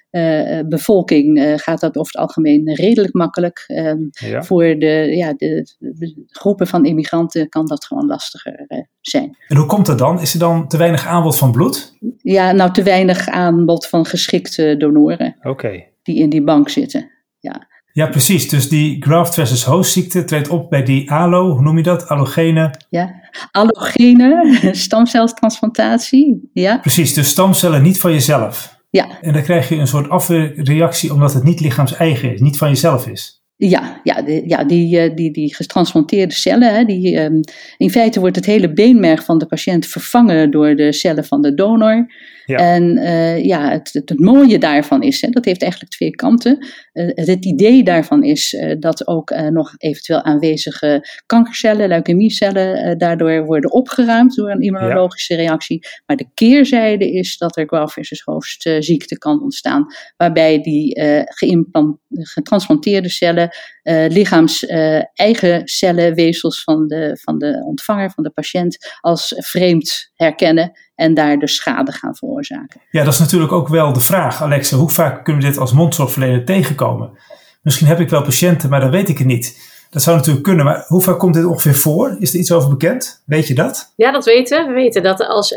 bevolking 0.69 1.55
gaat 1.57 1.81
dat 1.81 1.97
over 1.97 2.13
het 2.13 2.21
algemeen 2.21 2.75
redelijk 2.75 3.15
makkelijk. 3.15 3.65
Um, 3.67 4.09
ja. 4.11 4.43
Voor 4.43 4.63
de, 4.79 5.13
ja, 5.17 5.33
de, 5.33 5.75
de, 5.79 6.25
groepen 6.27 6.67
van 6.67 6.85
immigranten 6.85 7.49
kan 7.49 7.67
dat 7.67 7.85
gewoon 7.85 8.07
lastiger 8.07 8.67
zijn. 9.01 9.37
En 9.49 9.57
hoe 9.57 9.67
komt 9.67 9.87
dat 9.87 9.99
dan? 9.99 10.21
Is 10.21 10.33
er 10.33 10.39
dan 10.39 10.69
te 10.69 10.77
weinig 10.77 11.07
aanbod 11.07 11.39
van 11.39 11.53
bloed? 11.53 11.97
Ja, 12.17 12.53
nou 12.53 12.73
te 12.73 12.83
weinig 12.83 13.29
aanbod 13.29 13.87
van 13.87 14.07
geschikte 14.07 14.77
donoren. 14.79 15.37
Okay. 15.43 15.93
Die 16.03 16.17
in 16.17 16.31
die 16.31 16.45
bank 16.45 16.69
zitten. 16.69 17.11
Ja. 17.39 17.69
Ja, 17.93 18.07
precies. 18.07 18.49
Dus 18.49 18.69
die 18.69 19.03
graft 19.03 19.35
versus 19.35 19.65
host 19.65 19.93
ziekte 19.93 20.25
treedt 20.25 20.49
op 20.49 20.71
bij 20.71 20.83
die 20.83 21.11
ALO, 21.11 21.51
hoe 21.51 21.63
noem 21.63 21.77
je 21.77 21.83
dat? 21.83 22.09
Allogene? 22.09 22.75
Ja, 22.89 23.15
allogene 23.51 24.59
stamceltransplantatie. 24.73 26.51
Ja. 26.53 26.79
Precies, 26.79 27.15
dus 27.15 27.29
stamcellen 27.29 27.83
niet 27.83 28.01
van 28.01 28.13
jezelf. 28.13 28.81
Ja. 28.91 29.21
En 29.21 29.33
dan 29.33 29.43
krijg 29.43 29.69
je 29.69 29.77
een 29.77 29.87
soort 29.87 30.09
afweerreactie 30.09 31.13
omdat 31.13 31.35
het 31.35 31.43
niet 31.43 31.61
lichaams 31.61 31.95
eigen 31.95 32.35
is, 32.35 32.41
niet 32.41 32.59
van 32.59 32.69
jezelf 32.69 33.07
is. 33.07 33.43
Ja, 33.57 34.01
ja, 34.03 34.23
de, 34.23 34.43
ja 34.47 34.65
die, 34.65 34.99
eh, 34.99 35.17
die, 35.17 35.31
die 35.31 35.55
getransplanteerde 35.55 36.35
cellen, 36.35 36.75
hè, 36.75 36.85
die, 36.85 37.21
um, 37.21 37.41
in 37.77 37.91
feite 37.91 38.21
wordt 38.21 38.37
het 38.37 38.47
hele 38.47 38.73
beenmerg 38.73 39.25
van 39.25 39.39
de 39.39 39.47
patiënt 39.47 39.87
vervangen 39.87 40.51
door 40.51 40.77
de 40.77 40.93
cellen 40.93 41.25
van 41.25 41.43
de 41.43 41.55
donor. 41.55 42.07
Ja. 42.45 42.57
En 42.57 42.99
uh, 42.99 43.45
ja, 43.45 43.71
het, 43.71 43.91
het, 43.93 44.09
het, 44.09 44.19
mooie 44.19 44.59
daarvan 44.59 45.03
is, 45.03 45.21
hè, 45.21 45.29
dat 45.29 45.45
heeft 45.45 45.63
eigenlijk 45.63 45.93
twee 45.93 46.11
kanten. 46.11 46.67
Uh, 46.93 47.11
het 47.15 47.45
idee 47.45 47.83
daarvan 47.83 48.23
is 48.25 48.53
uh, 48.53 48.75
dat 48.79 49.07
ook 49.07 49.35
nog 49.51 49.75
eventueel 49.77 50.23
aanwezige 50.23 51.21
kankercellen, 51.27 51.89
leukemiecellen, 51.89 52.99
daardoor 52.99 53.45
worden 53.45 53.73
opgeruimd 53.73 54.35
door 54.35 54.51
een 54.51 54.61
immunologische 54.61 55.35
ja. 55.35 55.41
reactie. 55.41 55.87
Maar 56.07 56.17
de 56.17 56.31
keerzijde 56.35 57.13
is 57.13 57.37
dat 57.37 57.57
er 57.57 57.67
graft 57.67 57.93
versus 57.93 58.21
host 58.21 58.71
ziekte 58.79 59.19
kan 59.19 59.43
ontstaan, 59.43 59.87
waarbij 60.17 60.63
die 60.63 61.01
getransplanteerde 62.09 63.09
cellen 63.09 63.51
lichaams 64.09 64.67
eigen 65.15 65.69
cellen, 65.69 66.15
weefsels 66.15 66.63
van 66.63 66.87
de, 66.87 67.19
van 67.21 67.39
de 67.39 67.63
ontvanger, 67.65 68.11
van 68.11 68.25
de 68.25 68.31
patiënt, 68.31 68.99
als 69.01 69.35
vreemd 69.37 70.11
herkennen 70.15 70.73
en 70.95 71.15
daar 71.15 71.39
dus 71.39 71.55
schade 71.55 71.93
gaan 71.93 72.15
veroorzaken. 72.15 72.81
Ja, 72.91 73.05
dat 73.05 73.13
is 73.13 73.19
natuurlijk 73.19 73.53
ook 73.53 73.69
wel 73.69 73.93
de 73.93 74.01
vraag, 74.01 74.43
Alexa. 74.43 74.77
Hoe 74.77 74.89
vaak 74.89 75.25
kunnen 75.25 75.43
we 75.43 75.49
dit 75.49 75.59
als 75.59 75.73
mondzorgverlener 75.73 76.45
tegenkomen? 76.45 77.19
Misschien 77.63 77.87
heb 77.87 78.01
ik 78.01 78.09
wel 78.09 78.23
patiënten, 78.23 78.71
maar 78.71 78.81
dan 78.81 78.91
weet 78.91 79.09
ik 79.09 79.19
het 79.19 79.27
niet. 79.27 79.71
Dat 79.91 80.03
zou 80.03 80.17
natuurlijk 80.17 80.45
kunnen, 80.45 80.65
maar 80.65 80.85
hoe 80.87 81.03
vaak 81.03 81.19
komt 81.19 81.35
dit 81.35 81.45
ongeveer 81.45 81.75
voor? 81.75 82.17
Is 82.19 82.33
er 82.33 82.39
iets 82.39 82.53
over 82.53 82.71
bekend? 82.71 83.23
Weet 83.27 83.47
je 83.47 83.55
dat? 83.55 83.93
Ja, 83.97 84.11
dat 84.11 84.25
weten 84.25 84.61
we. 84.61 84.69
We 84.69 84.75
weten 84.75 85.03
dat 85.03 85.27
als 85.27 85.55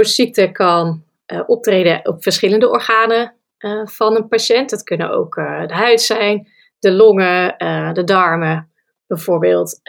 ziekte 0.00 0.50
kan 0.52 1.02
uh, 1.32 1.40
optreden 1.46 2.08
op 2.08 2.22
verschillende 2.22 2.70
organen 2.70 3.34
uh, 3.58 3.86
van 3.86 4.16
een 4.16 4.28
patiënt. 4.28 4.70
Dat 4.70 4.82
kunnen 4.82 5.10
ook 5.10 5.36
uh, 5.36 5.66
de 5.66 5.74
huid 5.74 6.00
zijn, 6.00 6.48
de 6.78 6.92
longen, 6.92 7.54
de 7.94 8.04
darmen 8.04 8.70
bijvoorbeeld. 9.06 9.80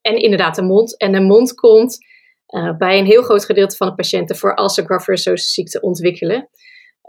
en 0.00 0.16
inderdaad 0.16 0.54
de 0.54 0.62
mond. 0.62 0.96
En 0.96 1.12
de 1.12 1.20
mond 1.20 1.54
komt 1.54 1.98
uh, 2.48 2.76
bij 2.76 2.98
een 2.98 3.06
heel 3.06 3.22
groot 3.22 3.44
gedeelte 3.44 3.76
van 3.76 3.88
de 3.88 3.94
patiënten 3.94 4.36
voor 4.36 4.54
als 4.54 4.74
ze 4.74 4.84
graft 4.84 5.30
ziekte 5.34 5.80
ontwikkelen. 5.80 6.48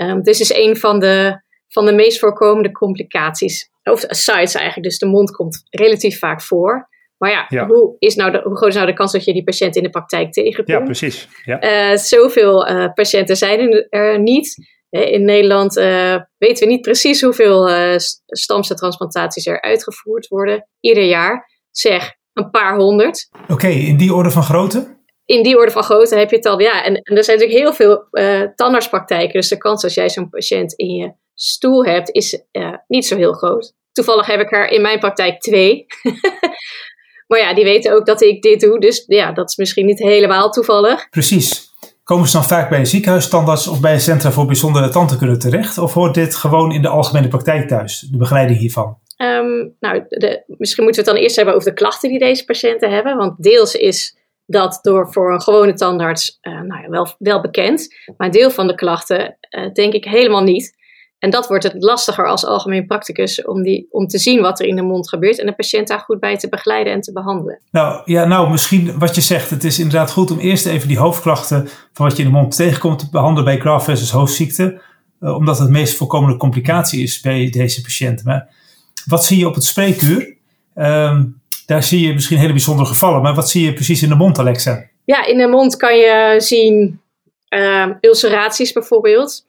Um, 0.02 0.24
dus 0.24 0.40
is 0.40 0.54
een 0.54 0.78
van 0.78 1.00
de, 1.00 1.42
van 1.68 1.86
de 1.86 1.94
meest 1.94 2.20
voorkomende 2.20 2.72
complicaties. 2.72 3.70
Of 3.84 4.00
sites 4.08 4.56
eigenlijk, 4.56 4.84
dus 4.84 4.98
de 4.98 5.06
mond 5.06 5.32
komt 5.32 5.64
relatief 5.70 6.20
vaak 6.20 6.42
voor. 6.42 6.90
Maar 7.18 7.48
ja, 7.50 7.66
Hoe, 7.66 7.96
is 8.00 8.16
nou 8.16 8.32
de, 8.32 8.42
hoe 8.44 8.58
groot 8.58 8.70
is 8.70 8.76
nou 8.76 8.88
de 8.88 8.94
kans 8.94 9.12
dat 9.12 9.24
je 9.24 9.34
die 9.34 9.44
patiënt 9.44 9.76
in 9.76 9.84
de 9.84 9.90
praktijk 9.90 10.32
tegenkomt? 10.32 10.68
Ja, 10.68 10.80
precies. 10.80 11.28
Ja. 11.44 11.92
Uh, 11.92 11.98
zoveel 11.98 12.70
uh, 12.70 12.94
patiënten 12.94 13.38
zijn 13.38 13.88
er 13.90 14.20
niet. 14.20 14.74
In 14.90 15.26
Nederland 15.26 15.74
weten 16.38 16.68
we 16.68 16.74
niet 16.74 16.82
precies 16.82 17.22
hoeveel 17.22 17.70
stamceltransplantaties 18.26 19.46
er 19.46 19.62
uitgevoerd 19.62 20.28
worden 20.28 20.68
ieder 20.80 21.04
jaar. 21.04 21.50
Zeg, 21.72 22.14
een 22.34 22.50
paar 22.50 22.76
honderd. 22.76 23.30
Oké, 23.48 23.68
in 23.68 23.98
die 23.98 24.14
orde 24.14 24.32
van 24.32 24.44
grootte? 24.44 24.95
In 25.26 25.44
die 25.44 25.58
orde 25.58 25.72
van 25.72 25.84
grootte 25.84 26.18
heb 26.18 26.30
je 26.30 26.36
het 26.36 26.46
al. 26.46 26.60
Ja, 26.60 26.84
en, 26.84 26.96
en 26.96 27.18
er 27.18 27.24
zijn 27.24 27.38
natuurlijk 27.38 27.66
heel 27.66 27.74
veel 27.74 28.08
uh, 28.12 28.42
tandartspraktijken. 28.56 29.34
Dus 29.34 29.50
de 29.50 29.58
kans 29.58 29.84
als 29.84 29.94
jij 29.94 30.10
zo'n 30.10 30.30
patiënt 30.30 30.74
in 30.74 30.90
je 30.90 31.14
stoel 31.34 31.86
hebt, 31.86 32.12
is 32.12 32.44
uh, 32.52 32.74
niet 32.88 33.06
zo 33.06 33.16
heel 33.16 33.34
groot. 33.34 33.74
Toevallig 33.92 34.26
heb 34.26 34.40
ik 34.40 34.52
er 34.52 34.68
in 34.70 34.82
mijn 34.82 35.00
praktijk 35.00 35.40
twee. 35.40 35.86
Maar 37.28 37.40
ja, 37.40 37.54
die 37.54 37.64
weten 37.64 37.94
ook 37.94 38.06
dat 38.06 38.22
ik 38.22 38.42
dit 38.42 38.60
doe. 38.60 38.80
Dus 38.80 39.04
ja, 39.08 39.32
dat 39.32 39.50
is 39.50 39.56
misschien 39.56 39.86
niet 39.86 40.00
helemaal 40.00 40.50
toevallig. 40.50 41.10
Precies. 41.10 41.74
Komen 42.04 42.28
ze 42.28 42.34
dan 42.34 42.46
vaak 42.46 42.70
bij 42.70 42.80
een 42.80 42.88
ziekenhuisstandarts 42.88 43.68
of 43.68 43.80
bij 43.80 43.94
een 43.94 44.02
centra 44.02 44.32
voor 44.32 44.46
bijzondere 44.46 44.90
tandheelkunde 44.90 45.38
terecht? 45.38 45.78
Of 45.78 45.94
hoort 45.94 46.14
dit 46.14 46.36
gewoon 46.36 46.72
in 46.72 46.82
de 46.82 46.88
algemene 46.88 47.28
praktijk 47.28 47.68
thuis, 47.68 48.00
de 48.00 48.18
begeleiding 48.18 48.60
hiervan? 48.60 48.98
Um, 49.18 49.76
nou, 49.80 50.04
de, 50.08 50.44
misschien 50.48 50.84
moeten 50.84 51.04
we 51.04 51.10
het 51.10 51.16
dan 51.16 51.16
eerst 51.16 51.36
hebben 51.36 51.56
over 51.56 51.70
de 51.70 51.76
klachten 51.76 52.10
die 52.10 52.20
deze 52.20 52.46
patiënten 52.46 52.92
hebben. 52.92 53.18
Want 53.18 53.44
deels 53.44 53.76
is 53.76 54.18
dat 54.46 54.80
door 54.82 55.12
voor 55.12 55.34
een 55.34 55.42
gewone 55.42 55.74
tandarts 55.74 56.40
uh, 56.42 56.62
nou 56.62 56.82
ja, 56.82 56.90
wel, 56.90 57.16
wel 57.18 57.42
bekend. 57.42 57.96
Maar 58.18 58.28
een 58.28 58.34
deel 58.34 58.52
van 58.52 58.68
de 58.68 58.76
klachten 58.76 59.38
uh, 59.50 59.74
denk 59.74 59.94
ik 59.94 60.06
helemaal 60.06 60.44
niet. 60.44 60.84
En 61.20 61.30
dat 61.30 61.48
wordt 61.48 61.64
het 61.64 61.76
lastiger 61.78 62.28
als 62.28 62.46
algemeen 62.46 62.86
practicus 62.86 63.46
om, 63.46 63.64
die, 63.64 63.88
om 63.92 64.08
te 64.08 64.18
zien 64.18 64.42
wat 64.42 64.60
er 64.60 64.66
in 64.66 64.76
de 64.76 64.82
mond 64.82 65.10
gebeurt 65.10 65.40
en 65.40 65.46
de 65.46 65.56
patiënt 65.56 65.88
daar 65.88 66.00
goed 66.00 66.20
bij 66.20 66.38
te 66.38 66.50
begeleiden 66.50 66.94
en 66.94 67.02
te 67.02 67.12
behandelen. 67.12 67.60
Nou 67.72 68.02
ja, 68.06 68.26
nou 68.26 68.50
misschien 68.50 69.00
wat 69.00 69.16
je 69.16 69.22
zegt, 69.22 69.50
het 69.50 69.64
is 69.64 69.80
inderdaad 69.80 70.12
goed 70.12 70.32
om 70.32 70.40
eerst 70.40 70.66
even 70.66 70.88
die 70.88 70.98
hoofdklachten 70.98 71.68
van 71.94 72.08
wat 72.08 72.18
je 72.18 72.24
in 72.24 72.30
de 72.30 72.36
mond 72.36 72.56
tegenkomt 72.56 73.00
te 73.00 73.10
behandelen 73.12 73.44
bij 73.44 73.60
graft 73.60 73.86
versus 73.86 74.12
hoofdziekte, 74.12 74.82
uh, 75.20 75.36
omdat 75.36 75.60
het 75.60 75.70
meest 75.70 75.98
voorkomende 75.98 76.38
complicatie 76.38 77.04
is 77.04 77.20
bij 77.20 77.50
deze 77.50 77.82
patiënten. 77.82 78.26
Maar 78.26 78.50
wat 79.06 79.26
zie 79.26 79.38
je 79.38 79.48
op 79.48 79.56
het 79.56 79.64
spreekuur? 79.64 80.38
Um, 80.76 81.42
daar 81.66 81.84
zie 81.84 82.08
je 82.08 82.14
misschien 82.14 82.38
hele 82.38 82.52
bijzondere 82.52 82.88
gevallen, 82.88 83.22
maar 83.22 83.36
wat 83.36 83.50
zie 83.50 83.66
je 83.66 83.74
precies 83.74 84.04
in 84.04 84.10
de 84.10 84.16
mond, 84.16 84.40
Alexa? 84.40 84.90
Ja, 85.06 85.26
in 85.26 85.38
de 85.38 85.48
mond 85.48 85.76
kan 85.76 85.98
je 85.98 86.36
zien 86.38 87.02
uh, 87.50 87.90
ulceraties 88.02 88.74
bijvoorbeeld, 88.74 89.46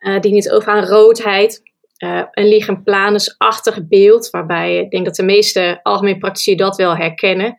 uh, 0.00 0.20
die 0.20 0.32
niet 0.32 0.50
overgaan 0.50 0.84
roodheid, 0.84 1.62
uh, 2.04 2.22
een 2.30 2.48
lichamplanusachtig 2.48 3.86
beeld, 3.88 4.30
waarbij 4.30 4.78
ik 4.78 4.90
denk 4.90 5.04
dat 5.04 5.14
de 5.14 5.22
meeste 5.22 5.80
algemeen 5.82 6.18
praktici 6.18 6.54
dat 6.54 6.76
wel 6.76 6.96
herkennen. 6.96 7.54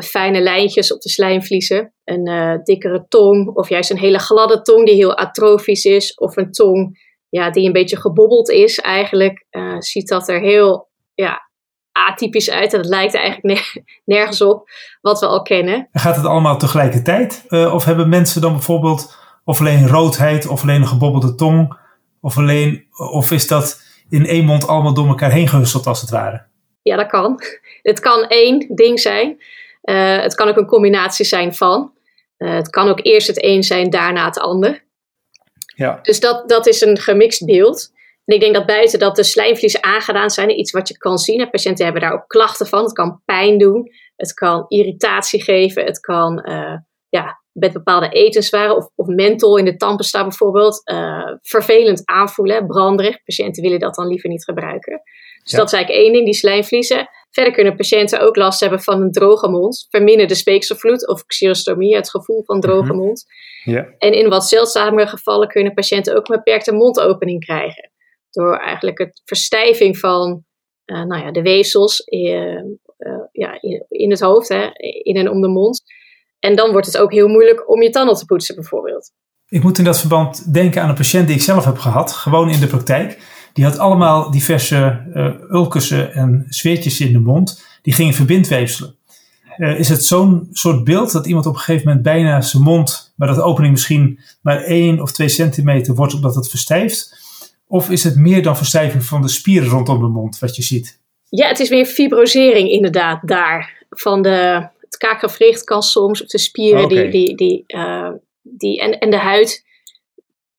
fijne 0.00 0.40
lijntjes 0.40 0.92
op 0.92 1.00
de 1.00 1.08
slijmvliezen, 1.08 1.92
een 2.04 2.60
dikkere 2.64 3.04
tong 3.08 3.48
of 3.48 3.68
juist 3.68 3.90
een 3.90 3.98
hele 3.98 4.18
gladde 4.18 4.62
tong 4.62 4.86
die 4.86 4.94
heel 4.94 5.16
atrofisch 5.16 5.84
is, 5.84 6.14
of 6.14 6.36
een 6.36 6.52
tong 6.52 7.04
ja, 7.28 7.50
die 7.50 7.66
een 7.66 7.72
beetje 7.72 8.00
gebobbeld 8.00 8.50
is. 8.50 8.78
Eigenlijk 8.78 9.46
ziet 9.78 10.08
dat 10.08 10.28
er 10.28 10.40
heel 10.40 10.88
ja, 11.14 11.45
atypisch 12.08 12.50
uit. 12.50 12.72
En 12.72 12.78
het 12.78 12.88
lijkt 12.88 13.14
eigenlijk 13.14 13.82
nergens 14.04 14.40
op 14.40 14.70
wat 15.00 15.20
we 15.20 15.26
al 15.26 15.42
kennen. 15.42 15.88
En 15.92 16.00
gaat 16.00 16.16
het 16.16 16.26
allemaal 16.26 16.58
tegelijkertijd? 16.58 17.44
Uh, 17.48 17.74
of 17.74 17.84
hebben 17.84 18.08
mensen 18.08 18.40
dan 18.40 18.52
bijvoorbeeld 18.52 19.16
of 19.44 19.60
alleen 19.60 19.88
roodheid 19.88 20.46
of 20.46 20.62
alleen 20.62 20.80
een 20.80 20.86
gebobbelde 20.86 21.34
tong? 21.34 21.78
Of, 22.20 22.36
alleen, 22.36 22.86
of 23.12 23.30
is 23.30 23.46
dat 23.46 23.82
in 24.08 24.26
één 24.26 24.44
mond 24.44 24.66
allemaal 24.68 24.94
door 24.94 25.08
elkaar 25.08 25.32
heen 25.32 25.48
gehusteld 25.48 25.86
als 25.86 26.00
het 26.00 26.10
ware? 26.10 26.44
Ja, 26.82 26.96
dat 26.96 27.06
kan. 27.06 27.40
Het 27.82 28.00
kan 28.00 28.28
één 28.28 28.66
ding 28.74 29.00
zijn. 29.00 29.36
Uh, 29.82 30.20
het 30.20 30.34
kan 30.34 30.48
ook 30.48 30.56
een 30.56 30.66
combinatie 30.66 31.24
zijn 31.24 31.54
van. 31.54 31.92
Uh, 32.38 32.54
het 32.54 32.70
kan 32.70 32.88
ook 32.88 33.00
eerst 33.02 33.26
het 33.26 33.44
een 33.44 33.62
zijn, 33.62 33.90
daarna 33.90 34.24
het 34.24 34.38
ander. 34.38 34.84
Ja. 35.74 35.98
Dus 36.02 36.20
dat, 36.20 36.48
dat 36.48 36.66
is 36.66 36.80
een 36.80 36.98
gemixt 36.98 37.44
beeld. 37.44 37.92
En 38.26 38.34
ik 38.34 38.40
denk 38.40 38.54
dat 38.54 38.66
buiten 38.66 38.98
dat 38.98 39.16
de 39.16 39.24
slijmvliezen 39.24 39.82
aangedaan 39.82 40.30
zijn, 40.30 40.58
iets 40.58 40.70
wat 40.70 40.88
je 40.88 40.98
kan 40.98 41.18
zien. 41.18 41.40
En 41.40 41.50
patiënten 41.50 41.84
hebben 41.84 42.02
daar 42.02 42.12
ook 42.12 42.28
klachten 42.28 42.66
van. 42.66 42.82
Het 42.82 42.92
kan 42.92 43.22
pijn 43.24 43.58
doen, 43.58 43.90
het 44.16 44.34
kan 44.34 44.64
irritatie 44.68 45.42
geven, 45.42 45.84
het 45.84 46.00
kan 46.00 46.48
uh, 46.48 46.74
ja, 47.08 47.40
met 47.52 47.72
bepaalde 47.72 48.08
etenswaren 48.08 48.76
of, 48.76 48.90
of 48.94 49.06
menthol 49.06 49.56
in 49.56 49.64
de 49.64 49.76
tandpasta 49.76 50.22
bijvoorbeeld 50.22 50.90
uh, 50.92 51.32
vervelend 51.42 52.02
aanvoelen, 52.04 52.66
branderig. 52.66 53.22
Patiënten 53.24 53.62
willen 53.62 53.78
dat 53.78 53.94
dan 53.94 54.06
liever 54.06 54.30
niet 54.30 54.44
gebruiken. 54.44 55.02
Dus 55.42 55.52
dat 55.52 55.66
is 55.66 55.72
eigenlijk 55.72 56.04
één 56.04 56.12
ding, 56.12 56.24
die 56.24 56.34
slijmvliezen. 56.34 57.08
Verder 57.30 57.52
kunnen 57.52 57.76
patiënten 57.76 58.20
ook 58.20 58.36
last 58.36 58.60
hebben 58.60 58.80
van 58.80 59.02
een 59.02 59.12
droge 59.12 59.48
mond, 59.48 59.86
verminderde 59.90 60.34
speekselvloed 60.34 61.08
of 61.08 61.26
xerostomie, 61.26 61.96
het 61.96 62.10
gevoel 62.10 62.42
van 62.44 62.60
droge 62.60 62.92
mhm. 62.92 62.96
mond. 62.96 63.24
Ja. 63.64 63.86
En 63.98 64.12
in 64.12 64.28
wat 64.28 64.48
zeldzamere 64.48 65.06
gevallen 65.06 65.48
kunnen 65.48 65.74
patiënten 65.74 66.16
ook 66.16 66.28
een 66.28 66.36
beperkte 66.36 66.72
mondopening 66.72 67.44
krijgen 67.44 67.90
door 68.36 68.56
eigenlijk 68.56 68.98
het 68.98 69.22
verstijving 69.24 69.98
van 69.98 70.44
uh, 70.86 71.04
nou 71.04 71.22
ja, 71.24 71.30
de 71.30 71.42
weefsels 71.42 72.02
uh, 72.06 72.62
ja, 73.32 73.58
in, 73.88 74.10
het 74.10 74.20
hoofd, 74.20 74.48
hè, 74.48 74.68
in 75.02 75.16
en 75.16 75.30
om 75.30 75.40
de 75.40 75.48
mond. 75.48 75.82
En 76.38 76.56
dan 76.56 76.70
wordt 76.70 76.86
het 76.86 76.98
ook 76.98 77.12
heel 77.12 77.28
moeilijk 77.28 77.70
om 77.70 77.82
je 77.82 77.90
tanden 77.90 78.16
te 78.16 78.24
poetsen, 78.24 78.54
bijvoorbeeld. 78.54 79.12
Ik 79.48 79.62
moet 79.62 79.78
in 79.78 79.84
dat 79.84 80.00
verband 80.00 80.52
denken 80.54 80.82
aan 80.82 80.88
een 80.88 80.94
patiënt 80.94 81.26
die 81.26 81.36
ik 81.36 81.42
zelf 81.42 81.64
heb 81.64 81.78
gehad, 81.78 82.12
gewoon 82.12 82.50
in 82.50 82.60
de 82.60 82.66
praktijk. 82.66 83.18
Die 83.52 83.64
had 83.64 83.78
allemaal 83.78 84.30
diverse 84.30 85.02
ulkussen 85.50 86.12
en 86.12 86.44
zweertjes 86.48 87.00
in 87.00 87.12
de 87.12 87.18
mond. 87.18 87.64
Die 87.82 87.92
gingen 87.92 88.14
verbindweefselen. 88.14 88.96
Is 89.56 89.88
het 89.88 90.04
zo'n 90.04 90.48
soort 90.52 90.84
beeld 90.84 91.12
dat 91.12 91.26
iemand 91.26 91.46
op 91.46 91.54
een 91.54 91.60
gegeven 91.60 91.86
moment 91.86 92.04
bijna 92.04 92.40
zijn 92.40 92.62
mond, 92.62 93.12
maar 93.16 93.28
dat 93.28 93.40
opening 93.40 93.72
misschien 93.72 94.20
maar 94.40 94.62
1 94.62 95.02
of 95.02 95.12
2 95.12 95.28
centimeter 95.28 95.94
wordt 95.94 96.14
omdat 96.14 96.34
het 96.34 96.50
verstijft? 96.50 97.25
Of 97.66 97.90
is 97.90 98.04
het 98.04 98.16
meer 98.16 98.42
dan 98.42 98.56
verstijving 98.56 99.04
van 99.04 99.22
de 99.22 99.28
spieren 99.28 99.68
rondom 99.68 100.00
de 100.00 100.08
mond 100.08 100.38
wat 100.38 100.56
je 100.56 100.62
ziet? 100.62 101.00
Ja, 101.28 101.48
het 101.48 101.60
is 101.60 101.68
meer 101.68 101.86
fibrosering 101.86 102.70
inderdaad 102.70 103.28
daar. 103.28 103.84
Van 103.90 104.22
de, 104.22 104.68
het 104.80 104.96
kaakgewricht 104.96 105.64
kan 105.64 105.82
soms, 105.82 106.22
of 106.22 106.28
de 106.28 106.38
spieren 106.38 106.88
die, 106.88 107.10
die, 107.10 107.36
die, 107.36 107.64
uh, 107.66 108.10
die, 108.42 108.80
en, 108.80 108.98
en 108.98 109.10
de 109.10 109.18
huid 109.18 109.64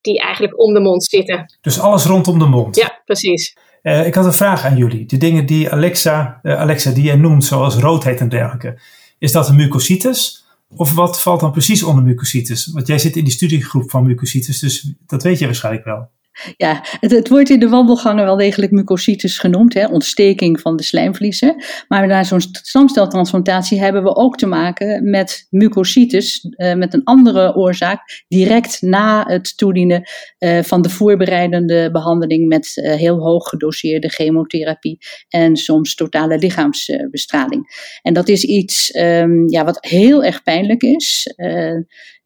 die 0.01 0.19
eigenlijk 0.19 0.59
om 0.59 0.73
de 0.73 0.79
mond 0.79 1.05
zitten. 1.05 1.57
Dus 1.61 1.79
alles 1.79 2.05
rondom 2.05 2.39
de 2.39 2.45
mond? 2.45 2.75
Ja, 2.75 3.01
precies. 3.05 3.57
Uh, 3.83 4.05
ik 4.05 4.15
had 4.15 4.25
een 4.25 4.33
vraag 4.33 4.65
aan 4.65 4.77
jullie. 4.77 5.05
De 5.05 5.17
dingen 5.17 5.45
die 5.45 5.71
Alexa, 5.71 6.39
uh, 6.43 6.59
Alexa 6.59 6.91
die 6.91 7.03
jij 7.03 7.15
noemt, 7.15 7.45
zoals 7.45 7.75
roodheid 7.75 8.19
en 8.19 8.29
dergelijke. 8.29 8.79
Is 9.17 9.31
dat 9.31 9.49
een 9.49 9.55
mucositis? 9.55 10.45
Of 10.75 10.93
wat 10.93 11.21
valt 11.21 11.39
dan 11.39 11.51
precies 11.51 11.83
onder 11.83 12.03
mucositis? 12.03 12.67
Want 12.73 12.87
jij 12.87 12.99
zit 12.99 13.15
in 13.15 13.23
die 13.23 13.33
studiegroep 13.33 13.89
van 13.89 14.05
mucositis, 14.05 14.59
dus 14.59 14.93
dat 15.05 15.23
weet 15.23 15.39
je 15.39 15.45
waarschijnlijk 15.45 15.85
wel. 15.85 16.09
Ja, 16.57 16.83
het, 16.99 17.29
wordt 17.29 17.49
in 17.49 17.59
de 17.59 17.69
wandelgangen 17.69 18.25
wel 18.25 18.35
degelijk 18.35 18.71
mucositis 18.71 19.39
genoemd, 19.39 19.73
hè, 19.73 19.85
ontsteking 19.85 20.59
van 20.59 20.75
de 20.75 20.83
slijmvliezen. 20.83 21.63
Maar 21.87 22.07
na 22.07 22.23
zo'n 22.23 22.41
stamceltransplantatie 22.41 23.79
hebben 23.79 24.03
we 24.03 24.15
ook 24.15 24.37
te 24.37 24.45
maken 24.45 25.09
met 25.09 25.47
mucositis, 25.49 26.43
uh, 26.57 26.73
met 26.73 26.93
een 26.93 27.03
andere 27.03 27.55
oorzaak, 27.55 28.25
direct 28.27 28.81
na 28.81 29.25
het 29.27 29.57
toedienen 29.57 30.09
uh, 30.39 30.59
van 30.63 30.81
de 30.81 30.89
voorbereidende 30.89 31.91
behandeling 31.91 32.47
met 32.47 32.71
uh, 32.75 32.93
heel 32.93 33.17
hoog 33.19 33.49
gedoseerde 33.49 34.09
chemotherapie 34.09 34.97
en 35.29 35.55
soms 35.55 35.95
totale 35.95 36.37
lichaamsbestraling. 36.37 37.89
En 38.01 38.13
dat 38.13 38.27
is 38.27 38.43
iets 38.43 38.95
um, 38.95 39.49
ja, 39.49 39.65
wat 39.65 39.85
heel 39.85 40.23
erg 40.23 40.43
pijnlijk 40.43 40.81
is. 40.81 41.33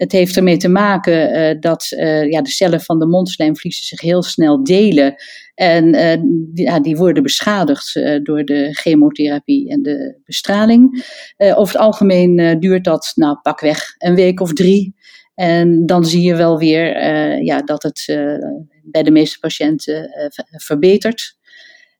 Het 0.01 0.11
heeft 0.11 0.35
ermee 0.35 0.57
te 0.57 0.67
maken 0.67 1.59
dat 1.59 1.87
ja, 2.29 2.41
de 2.41 2.49
cellen 2.49 2.81
van 2.81 2.99
de 2.99 3.05
mondslijmvliezen 3.05 3.85
zich 3.85 4.01
heel 4.01 4.23
snel 4.23 4.63
delen. 4.63 5.15
En 5.55 5.91
die, 6.53 6.65
ja, 6.65 6.79
die, 6.79 6.95
worden 6.95 7.23
beschadigd 7.23 7.99
door 8.23 8.45
de 8.45 8.69
chemotherapie 8.71 9.69
en 9.69 9.81
de 9.81 10.19
bestraling. 10.25 11.05
Over 11.37 11.73
het 11.73 11.81
algemeen 11.81 12.59
duurt 12.59 12.83
dat 12.83 13.11
nou 13.15 13.37
pakweg 13.41 13.95
een 13.97 14.15
week 14.15 14.39
of 14.39 14.53
drie. 14.53 14.95
En 15.35 15.85
dan 15.85 16.05
zie 16.05 16.21
je 16.21 16.35
wel 16.35 16.57
weer 16.57 16.97
ja, 17.43 17.61
dat 17.61 17.83
het 17.83 18.05
bij 18.83 19.03
de 19.03 19.11
meeste 19.11 19.39
patiënten 19.39 20.09
verbetert. 20.57 21.39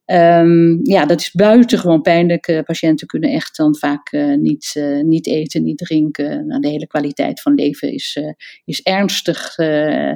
Um, 0.06 0.80
ja, 0.82 1.06
dat 1.06 1.20
is 1.20 1.30
buitengewoon 1.30 2.00
pijnlijk. 2.00 2.48
Uh, 2.48 2.60
patiënten 2.60 3.06
kunnen 3.06 3.30
echt 3.30 3.56
dan 3.56 3.76
vaak 3.76 4.12
uh, 4.12 4.36
niet, 4.36 4.72
uh, 4.74 5.02
niet 5.02 5.26
eten, 5.26 5.62
niet 5.62 5.78
drinken. 5.78 6.46
Nou, 6.46 6.60
de 6.60 6.68
hele 6.68 6.86
kwaliteit 6.86 7.40
van 7.40 7.54
leven 7.54 7.92
is, 7.92 8.20
is 8.64 8.80
ernstig, 8.80 9.56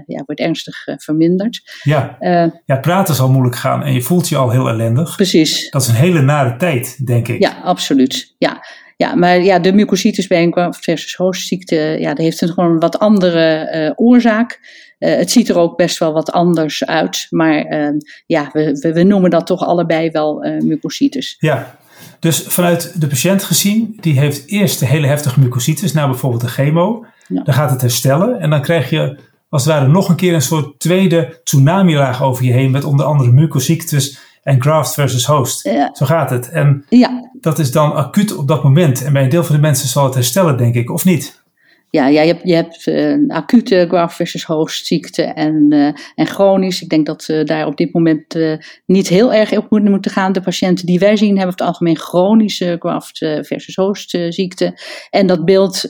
ja, 0.06 0.22
wordt 0.26 0.40
ernstig 0.40 0.76
verminderd. 0.96 1.80
Ja. 1.82 2.16
ja, 2.64 2.76
praten 2.80 3.14
zal 3.14 3.30
moeilijk 3.30 3.56
gaan 3.56 3.82
en 3.82 3.92
je 3.92 4.02
voelt 4.02 4.28
je 4.28 4.36
al 4.36 4.50
heel 4.50 4.68
ellendig. 4.68 5.16
Precies. 5.16 5.70
Dat 5.70 5.82
is 5.82 5.88
een 5.88 5.94
hele 5.94 6.22
nare 6.22 6.56
tijd, 6.56 7.06
denk 7.06 7.28
ik. 7.28 7.42
Ja, 7.42 7.60
absoluut. 7.62 8.34
Ja. 8.38 8.62
Ja, 8.96 9.14
maar 9.14 9.42
ja, 9.42 9.58
de 9.58 9.72
mucositis 9.72 10.26
bij 10.26 10.42
een 10.42 10.74
versus 10.74 11.14
hoofdziekte, 11.14 11.76
ja, 11.76 12.08
dat 12.08 12.24
heeft 12.24 12.40
een 12.40 12.48
gewoon 12.48 12.70
een 12.70 12.78
wat 12.78 12.98
andere 12.98 13.92
oorzaak. 13.96 14.60
Uh, 14.98 15.16
het 15.16 15.30
ziet 15.30 15.48
er 15.48 15.58
ook 15.58 15.76
best 15.76 15.98
wel 15.98 16.12
wat 16.12 16.32
anders 16.32 16.84
uit, 16.84 17.26
maar 17.30 17.72
uh, 17.72 18.00
ja, 18.26 18.50
we, 18.52 18.78
we, 18.80 18.92
we, 18.92 19.02
noemen 19.02 19.30
dat 19.30 19.46
toch 19.46 19.66
allebei 19.66 20.10
wel 20.10 20.46
uh, 20.46 20.62
mucositis. 20.62 21.36
Ja, 21.38 21.78
dus 22.18 22.42
vanuit 22.42 23.00
de 23.00 23.06
patiënt 23.06 23.44
gezien, 23.44 23.96
die 24.00 24.18
heeft 24.18 24.46
eerst 24.46 24.78
de 24.78 24.86
hele 24.86 25.06
heftige 25.06 25.40
mucositis, 25.40 25.92
na 25.92 26.08
bijvoorbeeld 26.08 26.42
de 26.42 26.48
chemo. 26.48 27.06
Ja. 27.28 27.42
Dan 27.42 27.54
gaat 27.54 27.70
het 27.70 27.80
herstellen 27.80 28.40
en 28.40 28.50
dan 28.50 28.62
krijg 28.62 28.90
je 28.90 29.18
als 29.48 29.64
het 29.64 29.74
ware 29.74 29.88
nog 29.88 30.08
een 30.08 30.16
keer 30.16 30.34
een 30.34 30.42
soort 30.42 30.78
tweede 30.78 31.40
tsunami-laag 31.44 32.22
over 32.22 32.44
je 32.44 32.52
heen 32.52 32.70
met 32.70 32.84
onder 32.84 33.06
andere 33.06 33.32
mucositis 33.32 34.18
en 34.42 34.62
graft 34.62 34.94
versus 34.94 35.26
host. 35.26 35.64
Ja. 35.64 35.90
Zo 35.92 36.06
gaat 36.06 36.30
het. 36.30 36.48
En 36.48 36.84
ja. 36.88 37.25
Dat 37.46 37.58
is 37.58 37.70
dan 37.70 37.94
acuut 37.94 38.36
op 38.36 38.48
dat 38.48 38.62
moment. 38.62 39.02
En 39.02 39.12
bij 39.12 39.22
een 39.22 39.28
deel 39.28 39.44
van 39.44 39.54
de 39.54 39.60
mensen 39.60 39.88
zal 39.88 40.04
het 40.04 40.14
herstellen, 40.14 40.56
denk 40.56 40.74
ik, 40.74 40.90
of 40.90 41.04
niet? 41.04 41.35
Ja, 41.96 42.06
ja, 42.06 42.22
je 42.22 42.32
hebt, 42.32 42.42
hebt 42.50 42.86
uh, 42.86 43.28
acute 43.28 43.86
graft 43.88 44.16
versus 44.16 44.44
host 44.44 44.86
ziekte 44.86 45.22
en, 45.22 45.66
uh, 45.68 45.86
en 46.14 46.26
chronisch. 46.26 46.82
Ik 46.82 46.88
denk 46.88 47.06
dat 47.06 47.28
uh, 47.28 47.44
daar 47.44 47.66
op 47.66 47.76
dit 47.76 47.92
moment 47.92 48.38
niet 48.86 49.08
heel 49.08 49.34
erg 49.34 49.56
op 49.56 49.70
moeten, 49.70 50.10
gaan. 50.10 50.32
De 50.32 50.40
patiënten 50.40 50.86
die 50.86 50.98
wij 50.98 51.16
zien 51.16 51.36
hebben 51.36 51.50
het 51.50 51.66
algemeen 51.66 51.96
chronische 51.96 52.76
graft 52.78 53.18
versus 53.18 53.74
host 53.74 54.10
ziekte. 54.28 54.78
En 55.10 55.26
dat 55.26 55.44
beeld, 55.44 55.88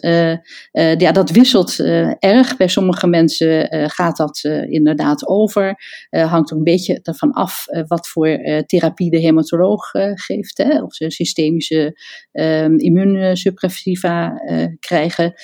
ja, 0.98 1.12
dat 1.12 1.30
wisselt 1.30 1.78
erg. 2.18 2.56
Bij 2.56 2.68
sommige 2.68 3.06
mensen 3.06 3.68
gaat 3.90 4.16
dat 4.16 4.40
inderdaad 4.68 5.26
over. 5.26 5.74
hangt 6.10 6.52
ook 6.52 6.58
een 6.58 6.64
beetje 6.64 7.00
ervan 7.02 7.32
af 7.32 7.64
wat 7.86 8.08
voor 8.08 8.38
therapie 8.66 9.10
de 9.10 9.20
hematoloog 9.20 9.90
geeft. 10.14 10.58
Hè, 10.58 10.82
of 10.82 10.94
ze 10.94 11.10
systemische 11.10 11.96
immuunsuppressiva 12.76 14.32
krijgen. 14.80 15.34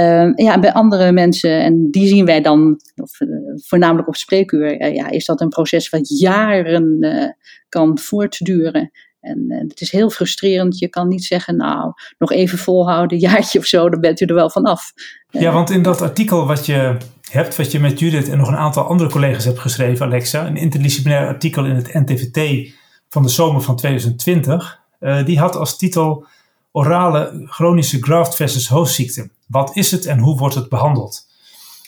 Uh, 0.00 0.32
ja, 0.34 0.60
bij 0.60 0.72
andere 0.72 1.12
mensen, 1.12 1.62
en 1.62 1.90
die 1.90 2.06
zien 2.06 2.24
wij 2.24 2.40
dan 2.40 2.80
of, 2.96 3.20
uh, 3.20 3.28
voornamelijk 3.66 4.08
op 4.08 4.16
spreekuur, 4.16 4.80
uh, 4.80 4.94
ja, 4.94 5.08
is 5.10 5.24
dat 5.24 5.40
een 5.40 5.48
proces 5.48 5.88
wat 5.88 6.18
jaren 6.18 7.00
eh, 7.00 7.28
kan 7.68 7.98
voortduren. 7.98 8.90
En 9.20 9.46
het 9.68 9.80
is 9.80 9.92
heel 9.92 10.10
frustrerend. 10.10 10.78
Je 10.78 10.88
kan 10.88 11.08
niet 11.08 11.24
zeggen, 11.24 11.56
nou, 11.56 11.92
nog 12.18 12.32
even 12.32 12.58
volhouden, 12.58 13.16
een 13.16 13.22
jaartje 13.30 13.58
of 13.58 13.64
zo, 13.64 13.88
dan 13.88 14.00
bent 14.00 14.20
u 14.20 14.24
er 14.24 14.34
wel 14.34 14.50
vanaf. 14.50 14.92
Ja, 15.30 15.52
want 15.52 15.70
in 15.70 15.82
dat 15.82 16.02
artikel 16.02 16.46
wat 16.46 16.66
je 16.66 16.96
hebt, 17.30 17.56
wat 17.56 17.72
je 17.72 17.80
met 17.80 17.98
Judith 17.98 18.28
en 18.28 18.38
nog 18.38 18.48
een 18.48 18.56
aantal 18.56 18.84
andere 18.84 19.10
collega's 19.10 19.44
hebt 19.44 19.58
geschreven, 19.58 20.06
Alexa, 20.06 20.46
een 20.46 20.56
interdisciplinair 20.56 21.26
artikel 21.26 21.64
in 21.64 21.74
het 21.74 21.94
NTVT 21.94 22.70
van 23.08 23.22
de 23.22 23.28
zomer 23.28 23.62
van 23.62 23.76
2020, 23.76 24.80
die 25.24 25.38
had 25.38 25.56
als 25.56 25.76
titel 25.76 26.26
orale 26.72 27.42
chronische 27.44 28.02
graft 28.02 28.36
versus 28.36 28.68
hostziekte. 28.68 29.30
Wat 29.50 29.76
is 29.76 29.90
het 29.90 30.06
en 30.06 30.18
hoe 30.18 30.36
wordt 30.36 30.54
het 30.54 30.68
behandeld? 30.68 31.28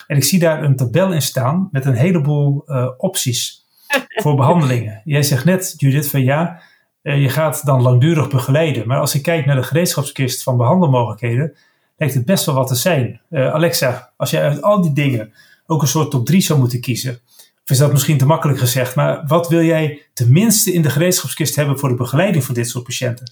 En 0.07 0.16
ik 0.16 0.25
zie 0.25 0.38
daar 0.38 0.62
een 0.62 0.76
tabel 0.76 1.12
in 1.12 1.23
staan 1.23 1.69
met 1.71 1.85
een 1.85 1.95
heleboel 1.95 2.62
uh, 2.66 2.88
opties 2.97 3.66
voor 4.23 4.37
behandelingen. 4.37 5.02
Jij 5.04 5.23
zegt 5.23 5.45
net, 5.45 5.75
Judith, 5.76 6.11
van 6.11 6.23
ja, 6.23 6.62
uh, 7.02 7.23
je 7.23 7.28
gaat 7.28 7.66
dan 7.66 7.83
langdurig 7.83 8.28
begeleiden. 8.28 8.87
Maar 8.87 9.00
als 9.00 9.14
ik 9.14 9.23
kijk 9.23 9.47
naar 9.47 9.57
de 9.57 9.62
gereedschapskist 9.62 10.42
van 10.42 10.57
behandelmogelijkheden, 10.57 11.57
lijkt 11.97 12.14
het 12.14 12.25
best 12.25 12.47
wel 12.47 12.54
wat 12.54 12.66
te 12.66 12.75
zijn. 12.75 13.21
Uh, 13.31 13.52
Alexa, 13.52 14.12
als 14.16 14.31
jij 14.31 14.42
uit 14.42 14.62
al 14.62 14.83
die 14.83 14.92
dingen 14.92 15.33
ook 15.66 15.83
een 15.83 15.88
soort 15.88 16.11
top 16.11 16.26
3 16.26 16.40
zou 16.40 16.59
moeten 16.59 16.81
kiezen, 16.81 17.21
of 17.62 17.71
is 17.71 17.78
dat 17.78 17.92
misschien 17.92 18.19
te 18.19 18.26
makkelijk 18.26 18.59
gezegd, 18.59 18.95
maar 18.95 19.26
wat 19.26 19.49
wil 19.49 19.62
jij 19.62 20.02
tenminste 20.12 20.73
in 20.73 20.83
de 20.83 20.90
gereedschapskist 20.90 21.57
hebben 21.57 21.78
voor 21.78 21.88
de 21.88 21.95
begeleiding 21.95 22.45
van 22.45 22.54
dit 22.54 22.69
soort 22.69 22.85
patiënten? 22.85 23.31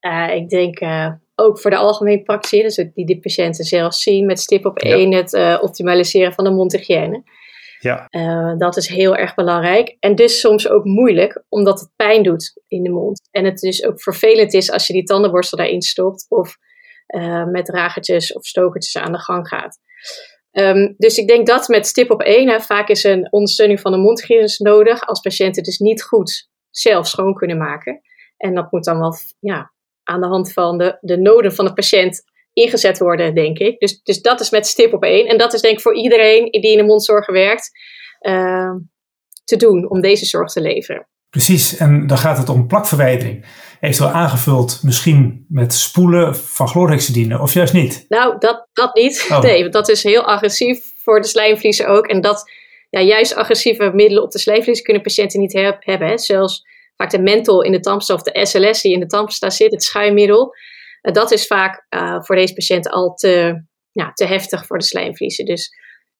uh, 0.00 0.34
ik 0.40 0.48
denk 0.48 0.80
uh, 0.80 1.10
ook 1.34 1.60
voor 1.60 1.70
de 1.70 1.76
algemene 1.76 2.22
praxis, 2.22 2.74
dus 2.74 2.90
die 2.94 3.06
de 3.06 3.20
patiënten 3.20 3.64
zelf 3.64 3.94
zien, 3.94 4.26
met 4.26 4.40
stip 4.40 4.66
op 4.66 4.78
één 4.78 5.12
het 5.12 5.32
uh, 5.32 5.58
optimaliseren 5.60 6.32
van 6.32 6.44
de 6.44 6.50
mondhygiëne. 6.50 7.22
Ja. 7.78 8.08
dat 8.58 8.76
is 8.76 8.88
heel 8.88 9.16
erg 9.16 9.34
belangrijk. 9.34 9.96
En 10.00 10.14
dus 10.14 10.40
soms 10.40 10.68
ook 10.68 10.84
moeilijk, 10.84 11.44
omdat 11.48 11.80
het 11.80 11.90
pijn 11.96 12.22
doet 12.22 12.60
in 12.68 12.82
de 12.82 12.90
mond. 12.90 13.28
En 13.30 13.44
het 13.44 13.58
dus 13.58 13.84
ook 13.84 14.02
vervelend 14.02 14.54
is 14.54 14.70
als 14.70 14.86
je 14.86 14.92
die 14.92 15.02
tandenborstel 15.02 15.58
daarin 15.58 15.82
stopt 15.82 16.26
of 16.28 16.56
met 17.50 17.68
ragertjes 17.68 18.32
of 18.32 18.44
stokertjes 18.44 19.02
aan 19.02 19.12
de 19.12 19.18
gang 19.18 19.48
gaat. 19.48 19.78
Um, 20.52 20.94
dus 20.96 21.16
ik 21.16 21.28
denk 21.28 21.46
dat 21.46 21.68
met 21.68 21.86
stip 21.86 22.10
op 22.10 22.22
één, 22.22 22.48
hè, 22.48 22.60
vaak 22.60 22.88
is 22.88 23.04
een 23.04 23.32
ondersteuning 23.32 23.80
van 23.80 23.92
de 23.92 23.98
mondhygiëne 23.98 24.54
nodig 24.58 25.06
als 25.06 25.20
patiënten 25.20 25.62
dus 25.62 25.78
niet 25.78 26.02
goed 26.02 26.48
zelf 26.70 27.06
schoon 27.06 27.34
kunnen 27.34 27.58
maken. 27.58 28.00
En 28.36 28.54
dat 28.54 28.72
moet 28.72 28.84
dan 28.84 28.98
wel 28.98 29.14
ja, 29.40 29.72
aan 30.04 30.20
de 30.20 30.26
hand 30.26 30.52
van 30.52 30.78
de, 30.78 30.98
de 31.00 31.16
noden 31.16 31.54
van 31.54 31.64
de 31.64 31.72
patiënt 31.72 32.22
ingezet 32.52 32.98
worden, 32.98 33.34
denk 33.34 33.58
ik. 33.58 33.78
Dus, 33.78 34.02
dus 34.02 34.20
dat 34.20 34.40
is 34.40 34.50
met 34.50 34.66
stip 34.66 34.92
op 34.92 35.02
één. 35.02 35.26
En 35.26 35.38
dat 35.38 35.52
is 35.52 35.60
denk 35.60 35.74
ik 35.74 35.82
voor 35.82 35.96
iedereen 35.96 36.50
die 36.50 36.70
in 36.70 36.76
de 36.76 36.84
mondzorg 36.84 37.26
werkt 37.26 37.70
uh, 38.20 38.74
te 39.44 39.56
doen 39.56 39.90
om 39.90 40.00
deze 40.00 40.24
zorg 40.24 40.52
te 40.52 40.60
leveren. 40.60 41.08
Precies, 41.30 41.76
en 41.76 42.06
dan 42.06 42.18
gaat 42.18 42.38
het 42.38 42.48
om 42.48 42.66
plakverwijdering. 42.66 43.44
Eventueel 43.80 44.10
aangevuld 44.10 44.80
misschien 44.82 45.46
met 45.48 45.74
spoelen 45.74 46.36
van 46.36 46.68
chlorhexidine, 46.68 47.40
of 47.40 47.52
juist 47.52 47.72
niet? 47.72 48.04
Nou, 48.08 48.38
dat, 48.38 48.68
dat 48.72 48.94
niet. 48.94 49.26
Oh. 49.30 49.40
Nee, 49.40 49.60
want 49.60 49.72
dat 49.72 49.88
is 49.88 50.02
heel 50.02 50.22
agressief 50.22 50.92
voor 50.96 51.20
de 51.20 51.26
slijmvliezen 51.26 51.86
ook. 51.86 52.06
En 52.06 52.20
dat, 52.20 52.50
ja, 52.90 53.00
juist 53.00 53.34
agressieve 53.34 53.90
middelen 53.94 54.22
op 54.22 54.30
de 54.30 54.38
slijmvliezen 54.38 54.84
kunnen 54.84 55.02
patiënten 55.02 55.40
niet 55.40 55.52
hebben. 55.52 56.08
Hè. 56.08 56.18
Zelfs 56.18 56.62
vaak 56.96 57.10
de 57.10 57.22
menthol 57.22 57.62
in 57.62 57.72
de 57.72 57.80
tandpasta 57.80 58.14
of 58.14 58.22
de 58.22 58.46
SLS 58.46 58.82
die 58.82 58.92
in 58.92 59.00
de 59.00 59.06
tandpasta 59.06 59.50
zit, 59.50 59.72
het 59.72 59.82
schuimmiddel. 59.82 60.54
Uh, 61.02 61.12
dat 61.12 61.32
is 61.32 61.46
vaak 61.46 61.86
uh, 61.90 62.16
voor 62.20 62.36
deze 62.36 62.54
patiënten 62.54 62.90
al 62.90 63.14
te, 63.14 63.64
ja, 63.90 64.12
te 64.12 64.24
heftig 64.24 64.66
voor 64.66 64.78
de 64.78 64.84
slijmvliezen. 64.84 65.44
Dus 65.44 65.70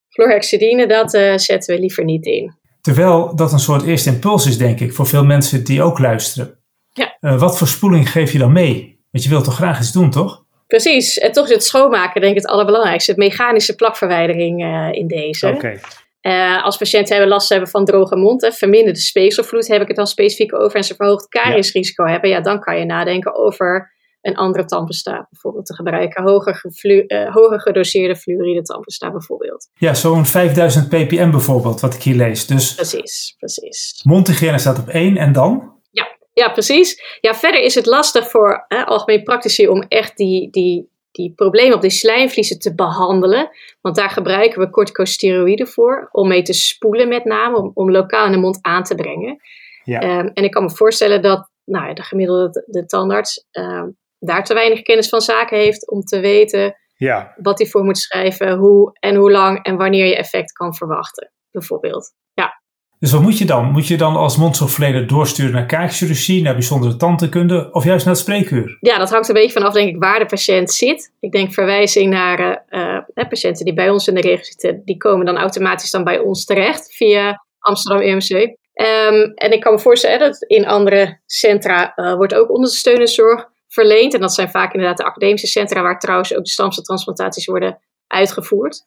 chlorhexidine, 0.09 0.87
dat 0.87 1.13
uh, 1.13 1.37
zetten 1.37 1.75
we 1.75 1.81
liever 1.81 2.03
niet 2.03 2.25
in. 2.25 2.53
Terwijl 2.81 3.35
dat 3.35 3.51
een 3.51 3.59
soort 3.59 3.83
eerste 3.83 4.09
impuls 4.09 4.47
is, 4.47 4.57
denk 4.57 4.79
ik, 4.79 4.93
voor 4.93 5.07
veel 5.07 5.25
mensen 5.25 5.63
die 5.63 5.81
ook 5.81 5.99
luisteren. 5.99 6.59
Ja. 6.91 7.37
wat 7.37 7.57
voor 7.57 7.67
spoeling 7.67 8.11
geef 8.11 8.31
je 8.31 8.37
dan 8.37 8.51
mee? 8.51 8.99
Want 9.11 9.23
je 9.23 9.29
wilt 9.29 9.43
toch 9.43 9.55
graag 9.55 9.79
iets 9.79 9.91
doen, 9.91 10.09
toch? 10.09 10.43
Precies, 10.67 11.17
en 11.17 11.31
toch 11.31 11.45
is 11.45 11.53
het 11.53 11.63
schoonmaken 11.63 12.21
denk 12.21 12.35
ik 12.35 12.41
het 12.41 12.51
allerbelangrijkste. 12.51 13.11
Het 13.11 13.19
mechanische 13.19 13.75
plakverwijdering 13.75 14.63
in 14.95 15.07
deze. 15.07 15.47
Oké. 15.47 15.79
Uh, 16.25 16.63
als 16.63 16.77
patiënten 16.77 17.15
hebben 17.15 17.33
last 17.33 17.49
hebben 17.49 17.69
van 17.69 17.85
droge 17.85 18.15
mond, 18.15 18.41
hè, 18.41 18.51
verminderde 18.51 18.99
speekselvloed, 18.99 19.67
heb 19.67 19.81
ik 19.81 19.87
het 19.87 19.95
dan 19.95 20.07
specifiek 20.07 20.53
over, 20.53 20.75
en 20.77 20.83
ze 20.83 20.95
verhoogd 20.95 21.27
kariesrisico 21.27 22.05
hebben, 22.05 22.29
ja, 22.29 22.41
dan 22.41 22.59
kan 22.59 22.79
je 22.79 22.85
nadenken 22.85 23.35
over 23.35 23.93
een 24.21 24.35
andere 24.35 24.65
tandpasta 24.65 25.27
bijvoorbeeld 25.29 25.65
te 25.65 25.75
gebruiken. 25.75 26.23
Hoger, 26.23 26.61
uh, 26.83 27.33
hoger 27.33 27.61
gedoseerde 27.61 28.15
fluoride 28.15 28.61
tandpasta 28.61 29.11
bijvoorbeeld. 29.11 29.69
Ja, 29.73 29.93
zo'n 29.93 30.25
5000 30.25 30.89
ppm 30.89 31.31
bijvoorbeeld, 31.31 31.79
wat 31.79 31.93
ik 31.93 32.01
hier 32.01 32.15
lees. 32.15 32.45
Dus 32.45 32.75
precies, 32.75 33.35
precies. 33.37 34.01
Mondhygiëne 34.03 34.57
staat 34.57 34.79
op 34.79 34.87
één 34.87 35.17
en 35.17 35.33
dan? 35.33 35.73
Ja, 35.91 36.17
ja 36.33 36.49
precies. 36.49 37.17
Ja, 37.21 37.35
verder 37.35 37.61
is 37.61 37.75
het 37.75 37.85
lastig 37.85 38.29
voor 38.29 38.65
hè, 38.67 38.83
algemeen 38.83 39.23
praktici 39.23 39.67
om 39.67 39.81
echt 39.81 40.17
die, 40.17 40.49
die 40.49 40.93
die 41.15 41.33
problemen 41.35 41.75
op 41.75 41.81
de 41.81 41.89
slijmvliezen 41.89 42.59
te 42.59 42.75
behandelen. 42.75 43.49
Want 43.81 43.95
daar 43.95 44.09
gebruiken 44.09 44.59
we 44.59 44.69
corticosteroïden 44.69 45.67
voor, 45.67 46.09
om 46.11 46.27
mee 46.27 46.41
te 46.41 46.53
spoelen 46.53 47.07
met 47.07 47.25
name, 47.25 47.57
om, 47.57 47.71
om 47.73 47.91
lokaal 47.91 48.25
in 48.25 48.31
de 48.31 48.37
mond 48.37 48.59
aan 48.61 48.83
te 48.83 48.95
brengen. 48.95 49.37
Ja. 49.83 50.19
Um, 50.19 50.31
en 50.33 50.43
ik 50.43 50.51
kan 50.51 50.63
me 50.63 50.69
voorstellen 50.69 51.21
dat 51.21 51.49
nou, 51.65 51.93
de 51.93 52.03
gemiddelde 52.03 52.63
de 52.65 52.85
tandarts 52.85 53.47
um, 53.51 53.97
daar 54.19 54.43
te 54.43 54.53
weinig 54.53 54.81
kennis 54.81 55.09
van 55.09 55.21
zaken 55.21 55.57
heeft 55.57 55.89
om 55.89 56.01
te 56.01 56.19
weten 56.19 56.75
ja. 56.95 57.33
wat 57.41 57.57
hij 57.57 57.67
voor 57.67 57.83
moet 57.83 57.97
schrijven, 57.97 58.57
hoe 58.57 58.97
en 58.99 59.15
hoe 59.15 59.31
lang 59.31 59.63
en 59.63 59.77
wanneer 59.77 60.05
je 60.05 60.15
effect 60.15 60.51
kan 60.51 60.75
verwachten, 60.75 61.31
bijvoorbeeld. 61.51 62.13
Ja. 62.33 62.63
Dus 62.99 63.11
wat 63.11 63.21
moet 63.21 63.37
je 63.37 63.45
dan? 63.45 63.71
Moet 63.71 63.87
je 63.87 63.97
dan 63.97 64.15
als 64.15 64.37
mondzorgverlener 64.37 65.07
doorsturen 65.07 65.51
naar 65.51 65.65
kaakchirurgie, 65.65 66.41
naar 66.41 66.53
bijzondere 66.53 66.95
tandheelkunde 66.95 67.69
of 67.71 67.83
juist 67.83 68.05
naar 68.05 68.13
het 68.13 68.23
spreekuur? 68.23 68.77
Ja, 68.79 68.97
dat 68.97 69.09
hangt 69.09 69.27
een 69.27 69.33
beetje 69.33 69.51
vanaf 69.51 69.73
denk 69.73 69.89
ik 69.89 70.01
waar 70.03 70.19
de 70.19 70.25
patiënt 70.25 70.71
zit. 70.71 71.13
Ik 71.19 71.31
denk 71.31 71.53
verwijzing 71.53 72.09
naar 72.09 72.65
uh, 72.69 73.27
patiënten 73.29 73.65
die 73.65 73.73
bij 73.73 73.89
ons 73.89 74.07
in 74.07 74.15
de 74.15 74.21
regio 74.21 74.43
zitten, 74.43 74.81
die 74.85 74.97
komen 74.97 75.25
dan 75.25 75.37
automatisch 75.37 75.91
dan 75.91 76.03
bij 76.03 76.19
ons 76.19 76.45
terecht 76.45 76.95
via 76.95 77.45
Amsterdam 77.59 78.01
EMC. 78.01 78.29
Um, 78.29 78.55
ehm, 78.73 79.31
en 79.35 79.51
ik 79.51 79.59
kan 79.59 79.73
me 79.73 79.79
voorstellen 79.79 80.19
dat 80.19 80.41
in 80.41 80.67
andere 80.67 81.19
centra 81.25 81.93
uh, 81.95 82.13
wordt 82.13 82.35
ook 82.35 82.51
ondersteunende 82.51 83.07
zorg 83.07 83.47
verleend. 83.67 84.13
En 84.13 84.19
dat 84.19 84.33
zijn 84.33 84.49
vaak 84.49 84.73
inderdaad 84.73 84.97
de 84.97 85.05
academische 85.05 85.47
centra 85.47 85.81
waar 85.81 85.99
trouwens 85.99 86.35
ook 86.35 86.43
de 86.43 86.49
stamceltransplantaties 86.49 87.45
worden 87.45 87.79
uitgevoerd. 88.07 88.83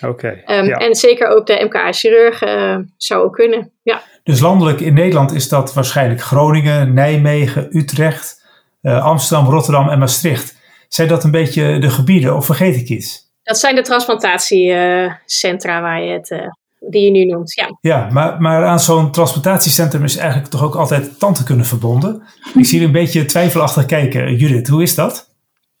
Oké. 0.00 0.28
Ehm, 0.28 0.68
en 0.68 0.94
zeker 0.94 1.28
ook 1.28 1.46
de 1.46 1.64
MKA-chirurg 1.64 2.42
uh, 2.42 2.76
zou 2.96 3.24
ook 3.24 3.32
kunnen. 3.32 3.72
Ja. 3.82 4.02
Dus 4.22 4.40
landelijk 4.40 4.80
in 4.80 4.94
Nederland 4.94 5.32
is 5.32 5.48
dat 5.48 5.74
waarschijnlijk 5.74 6.20
Groningen, 6.20 6.94
Nijmegen, 6.94 7.76
Utrecht, 7.76 8.44
uh, 8.82 9.04
Amsterdam, 9.04 9.50
Rotterdam 9.50 9.88
en 9.88 9.98
Maastricht. 9.98 10.56
Zijn 10.88 11.08
dat 11.08 11.24
een 11.24 11.30
beetje 11.30 11.78
de 11.78 11.90
gebieden 11.90 12.36
of 12.36 12.46
vergeet 12.46 12.76
ik 12.76 12.88
iets? 12.88 13.24
Dat 13.42 13.58
zijn 13.58 13.74
de 13.74 13.82
transplantatiecentra 13.82 15.80
waar 15.80 16.02
je 16.02 16.12
het, 16.12 16.30
uh, 16.30 16.38
die 16.80 17.04
je 17.04 17.10
nu 17.10 17.24
noemt. 17.24 17.54
Ja, 17.54 17.78
ja 17.80 18.08
maar, 18.12 18.40
maar 18.40 18.64
aan 18.64 18.80
zo'n 18.80 19.10
transplantatiecentrum 19.10 20.04
is 20.04 20.16
eigenlijk 20.16 20.50
toch 20.50 20.62
ook 20.62 20.74
altijd 20.74 21.18
tandheelkunde 21.18 21.64
verbonden. 21.64 22.22
Ik 22.54 22.64
zie 22.64 22.80
er 22.80 22.86
een 22.86 22.92
beetje 22.92 23.24
twijfelachtig 23.24 23.86
kijken. 23.86 24.36
Judith, 24.36 24.68
hoe 24.68 24.82
is 24.82 24.94
dat? 24.94 25.25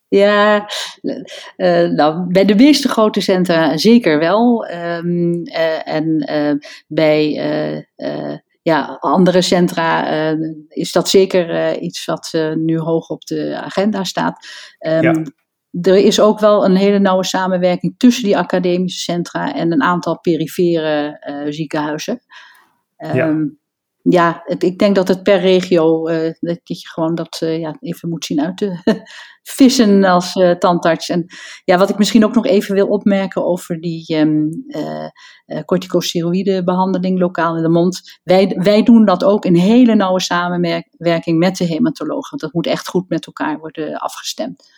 Ja, 0.08 0.68
uh, 1.56 1.88
nou, 1.88 2.32
bij 2.32 2.44
de 2.44 2.54
meeste 2.54 2.88
grote 2.88 3.20
centra 3.20 3.76
zeker 3.76 4.18
wel. 4.18 4.70
Um, 4.70 5.46
uh, 5.46 5.88
en 5.88 6.30
uh, 6.30 6.52
bij 6.86 7.30
ja, 8.62 8.96
andere 9.00 9.42
centra 9.42 10.06
is 10.68 10.92
dat 10.92 11.08
zeker 11.08 11.78
iets 11.78 12.04
wat 12.04 12.30
nu 12.54 12.78
hoog 12.78 13.08
op 13.08 13.24
de 13.24 13.56
agenda 13.60 14.04
staat. 14.04 14.46
Um, 14.86 15.02
ja. 15.02 15.22
Er 15.80 15.96
is 15.96 16.20
ook 16.20 16.38
wel 16.40 16.64
een 16.64 16.76
hele 16.76 16.98
nauwe 16.98 17.24
samenwerking 17.24 17.94
tussen 17.96 18.24
die 18.24 18.36
academische 18.36 19.00
centra 19.00 19.54
en 19.54 19.72
een 19.72 19.82
aantal 19.82 20.20
perifere 20.20 21.20
ziekenhuizen. 21.48 22.20
Um, 22.98 23.14
ja. 23.14 23.34
Ja, 24.08 24.42
ik 24.58 24.78
denk 24.78 24.94
dat 24.94 25.08
het 25.08 25.22
per 25.22 25.40
regio, 25.40 26.08
uh, 26.08 26.32
dat 26.40 26.60
je 26.62 26.88
gewoon 26.88 27.14
dat 27.14 27.40
uh, 27.42 27.58
ja, 27.58 27.76
even 27.80 28.08
moet 28.08 28.24
zien 28.24 28.40
uit 28.40 28.56
te 28.56 28.80
vissen 29.56 30.04
als 30.04 30.34
uh, 30.34 30.50
tandarts. 30.50 31.08
En 31.08 31.26
ja, 31.64 31.78
wat 31.78 31.90
ik 31.90 31.98
misschien 31.98 32.24
ook 32.24 32.34
nog 32.34 32.46
even 32.46 32.74
wil 32.74 32.86
opmerken 32.86 33.44
over 33.44 33.80
die 33.80 34.16
um, 34.16 34.50
corticosteroïdebehandeling 35.64 37.18
lokaal 37.18 37.56
in 37.56 37.62
de 37.62 37.68
mond. 37.68 38.20
Wij, 38.22 38.56
wij 38.58 38.82
doen 38.82 39.04
dat 39.04 39.24
ook 39.24 39.44
in 39.44 39.54
hele 39.54 39.94
nauwe 39.94 40.20
samenwerking 40.20 41.38
met 41.38 41.56
de 41.56 41.64
hematoloog. 41.64 42.30
Want 42.30 42.42
dat 42.42 42.52
moet 42.52 42.66
echt 42.66 42.88
goed 42.88 43.08
met 43.08 43.26
elkaar 43.26 43.58
worden 43.58 43.96
afgestemd. 43.96 44.70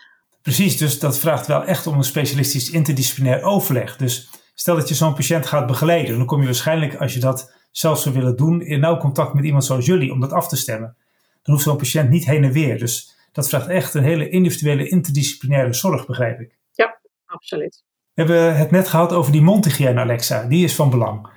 Precies, 0.42 0.76
dus 0.76 0.98
dat 0.98 1.18
vraagt 1.18 1.46
wel 1.46 1.64
echt 1.64 1.86
om 1.86 1.94
een 1.94 2.04
specialistisch 2.04 2.70
interdisciplinair 2.70 3.42
overleg. 3.42 3.96
Dus 3.96 4.28
stel 4.54 4.76
dat 4.76 4.88
je 4.88 4.94
zo'n 4.94 5.14
patiënt 5.14 5.46
gaat 5.46 5.66
begeleiden, 5.66 6.16
dan 6.16 6.26
kom 6.26 6.40
je 6.40 6.46
waarschijnlijk 6.46 6.96
als 6.96 7.14
je 7.14 7.20
dat 7.20 7.56
zelf 7.70 7.98
zou 7.98 8.14
willen 8.14 8.36
doen, 8.36 8.62
in 8.62 8.80
nauw 8.80 8.96
contact 8.96 9.34
met 9.34 9.44
iemand 9.44 9.64
zoals 9.64 9.86
jullie 9.86 10.12
om 10.12 10.20
dat 10.20 10.32
af 10.32 10.48
te 10.48 10.56
stemmen. 10.56 10.96
Dan 11.42 11.54
hoeft 11.54 11.66
zo'n 11.66 11.76
patiënt 11.76 12.10
niet 12.10 12.24
heen 12.24 12.44
en 12.44 12.52
weer. 12.52 12.78
Dus 12.78 13.16
dat 13.32 13.48
vraagt 13.48 13.68
echt 13.68 13.94
een 13.94 14.02
hele 14.02 14.28
individuele 14.28 14.88
interdisciplinaire 14.88 15.72
zorg, 15.72 16.06
begrijp 16.06 16.40
ik. 16.40 16.58
Ja, 16.72 17.00
absoluut. 17.26 17.84
We 18.14 18.22
hebben 18.22 18.56
het 18.56 18.70
net 18.70 18.88
gehad 18.88 19.12
over 19.12 19.32
die 19.32 19.42
mondhygiëne, 19.42 20.00
Alexa. 20.00 20.44
Die 20.44 20.64
is 20.64 20.74
van 20.74 20.90
belang. 20.90 21.28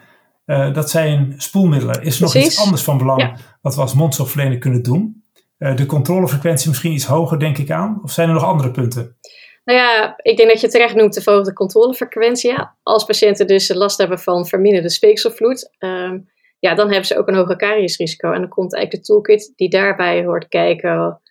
Uh, 0.45 0.73
dat 0.73 0.89
zijn 0.89 1.33
spoelmiddelen. 1.37 2.03
Is 2.03 2.15
er 2.15 2.21
nog 2.21 2.35
iets 2.35 2.59
anders 2.59 2.81
van 2.81 2.97
belang 2.97 3.39
wat 3.61 3.75
we 3.75 3.81
als 3.81 3.93
mondzorgverlener 3.93 4.57
kunnen 4.57 4.83
doen? 4.83 5.23
Uh, 5.57 5.75
de 5.75 5.85
controlefrequentie 5.85 6.69
misschien 6.69 6.91
iets 6.91 7.05
hoger, 7.05 7.39
denk 7.39 7.57
ik 7.57 7.71
aan? 7.71 7.99
Of 8.03 8.11
zijn 8.11 8.27
er 8.27 8.33
nog 8.33 8.43
andere 8.43 8.71
punten? 8.71 9.17
Nou 9.63 9.80
ja, 9.80 10.13
ik 10.17 10.38
denk 10.38 10.50
dat 10.50 10.62
je 10.62 10.67
terecht 10.67 10.95
noemt 10.95 11.13
de 11.13 11.21
verhoogde 11.21 11.54
controlefrequentie. 11.54 12.52
Ja, 12.52 12.78
als 12.84 13.06
patiënten 13.06 13.47
dus 13.47 13.74
last 13.74 13.97
hebben 13.97 14.19
van 14.19 14.47
verminderde 14.47 14.89
speekselvloed, 14.89 15.76
um, 15.80 16.30
ja, 16.60 16.76
dan 16.76 16.88
hebben 16.88 17.06
ze 17.06 17.17
ook 17.17 17.28
een 17.28 17.36
hoger 17.36 17.56
kariesrisico. 17.56 18.32
En 18.32 18.39
dan 18.39 18.50
komt 18.50 18.74
eigenlijk 18.74 19.06
de 19.06 19.13
toolkit 19.13 19.54
die 19.56 19.69
daarbij 19.69 20.26
hoort 20.26 20.47
kijken, 20.47 21.21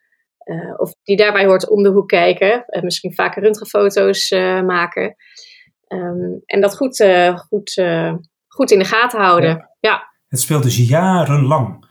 uh, 0.45 0.75
of 0.77 0.93
die 1.03 1.17
daarbij 1.17 1.47
hoort 1.47 1.69
om 1.69 1.83
de 1.83 1.89
hoek 1.89 2.09
kijken. 2.09 2.65
en 2.67 2.85
misschien 2.85 3.15
vaker 3.15 3.43
röntgenfoto's 3.43 4.31
uh, 4.31 4.63
maken. 4.63 5.15
Um, 5.89 6.43
en 6.47 6.61
dat 6.61 6.77
goed, 6.77 6.99
uh, 6.99 7.39
goed, 7.39 7.85
goed 8.49 8.71
in 8.71 8.79
de 8.79 8.85
gaten 8.85 9.21
houden. 9.21 9.49
Ja. 9.49 9.69
ja. 9.81 10.09
Het 10.29 10.41
speelt 10.41 10.63
dus 10.63 10.89
jarenlang. 10.89 11.87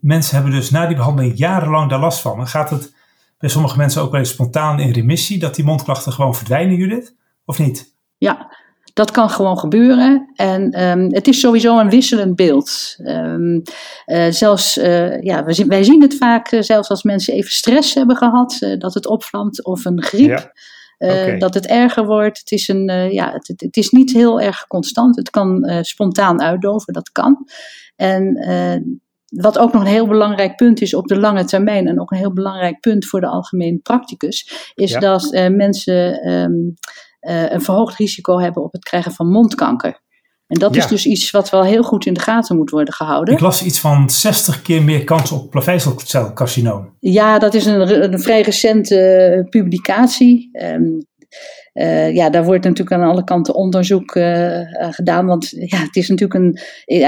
mensen 0.00 0.34
hebben 0.34 0.54
dus 0.54 0.70
na 0.70 0.86
die 0.86 0.96
behandeling 0.96 1.36
jarenlang 1.36 1.90
daar 1.90 2.00
last 2.00 2.20
van. 2.20 2.40
En 2.40 2.46
gaat 2.46 2.70
het 2.70 2.94
bij 3.38 3.48
sommige 3.48 3.76
mensen 3.76 4.02
ook 4.02 4.10
wel 4.10 4.20
eens 4.20 4.30
spontaan 4.30 4.80
in 4.80 4.92
remissie, 4.92 5.38
dat 5.38 5.54
die 5.54 5.64
mondklachten 5.64 6.12
gewoon 6.12 6.34
verdwijnen, 6.34 6.76
Judith? 6.76 7.14
Of 7.44 7.58
niet? 7.58 7.94
Ja, 8.16 8.56
dat 8.94 9.10
kan 9.10 9.30
gewoon 9.30 9.58
gebeuren. 9.58 10.32
En 10.34 10.82
um, 10.82 11.14
het 11.14 11.28
is 11.28 11.40
sowieso 11.40 11.78
een 11.78 11.90
wisselend 11.90 12.36
beeld. 12.36 12.96
Um, 12.98 13.62
uh, 14.06 14.30
zelfs, 14.30 14.78
uh, 14.78 15.22
ja, 15.22 15.44
wij 15.44 15.54
zien, 15.54 15.68
wij 15.68 15.82
zien 15.82 16.02
het 16.02 16.16
vaak, 16.16 16.52
uh, 16.52 16.62
zelfs 16.62 16.88
als 16.88 17.02
mensen 17.02 17.34
even 17.34 17.50
stress 17.50 17.94
hebben 17.94 18.16
gehad, 18.16 18.58
dat 18.78 18.94
het 18.94 19.06
opvlamt, 19.06 19.64
of 19.64 19.84
een 19.84 20.02
griep. 20.02 20.28
Ja. 20.28 20.52
Okay. 20.98 21.38
Dat 21.38 21.54
het 21.54 21.66
erger 21.66 22.06
wordt. 22.06 22.38
Het 22.38 22.50
is, 22.50 22.68
een, 22.68 23.12
ja, 23.12 23.32
het, 23.32 23.52
het, 23.56 23.76
is 23.76 23.90
niet 23.90 24.12
heel 24.12 24.40
erg 24.40 24.66
constant. 24.66 25.16
Het 25.16 25.30
kan 25.30 25.78
spontaan 25.82 26.42
uitdoven, 26.42 26.92
dat 26.92 27.12
kan. 27.12 27.48
En 27.96 28.36
wat 29.34 29.58
ook 29.58 29.72
nog 29.72 29.82
een 29.82 29.88
heel 29.88 30.06
belangrijk 30.06 30.56
punt 30.56 30.80
is 30.80 30.94
op 30.94 31.06
de 31.06 31.18
lange 31.18 31.44
termijn, 31.44 31.86
en 31.86 32.00
ook 32.00 32.10
een 32.10 32.18
heel 32.18 32.32
belangrijk 32.32 32.80
punt 32.80 33.06
voor 33.06 33.20
de 33.20 33.26
algemeen 33.26 33.80
practicus, 33.82 34.70
is 34.74 34.90
ja. 34.90 34.98
dat 34.98 35.30
mensen 35.52 36.32
um, 36.32 36.74
uh, 37.20 37.50
een 37.50 37.62
verhoogd 37.62 37.96
risico 37.96 38.40
hebben 38.40 38.62
op 38.62 38.72
het 38.72 38.84
krijgen 38.84 39.12
van 39.12 39.28
mondkanker. 39.28 40.02
En 40.46 40.58
dat 40.58 40.74
ja. 40.74 40.80
is 40.82 40.86
dus 40.86 41.06
iets 41.06 41.30
wat 41.30 41.50
wel 41.50 41.64
heel 41.64 41.82
goed 41.82 42.06
in 42.06 42.14
de 42.14 42.20
gaten 42.20 42.56
moet 42.56 42.70
worden 42.70 42.94
gehouden. 42.94 43.34
Ik 43.34 43.40
las 43.40 43.62
iets 43.62 43.80
van 43.80 44.10
60 44.10 44.62
keer 44.62 44.82
meer 44.82 45.04
kans 45.04 45.32
op 45.32 45.50
plavezelcelcarcinoom. 45.50 46.96
Ja, 47.00 47.38
dat 47.38 47.54
is 47.54 47.66
een, 47.66 48.12
een 48.12 48.20
vrij 48.20 48.42
recente 48.42 49.46
publicatie. 49.50 50.50
Um, 50.62 50.98
uh, 51.74 52.14
ja, 52.14 52.30
daar 52.30 52.44
wordt 52.44 52.64
natuurlijk 52.64 53.02
aan 53.02 53.10
alle 53.10 53.24
kanten 53.24 53.54
onderzoek 53.54 54.14
uh, 54.14 54.60
gedaan. 54.70 55.26
Want 55.26 55.50
ja, 55.50 55.78
het 55.78 55.96
is 55.96 56.08
natuurlijk 56.08 56.40
een, 56.40 56.58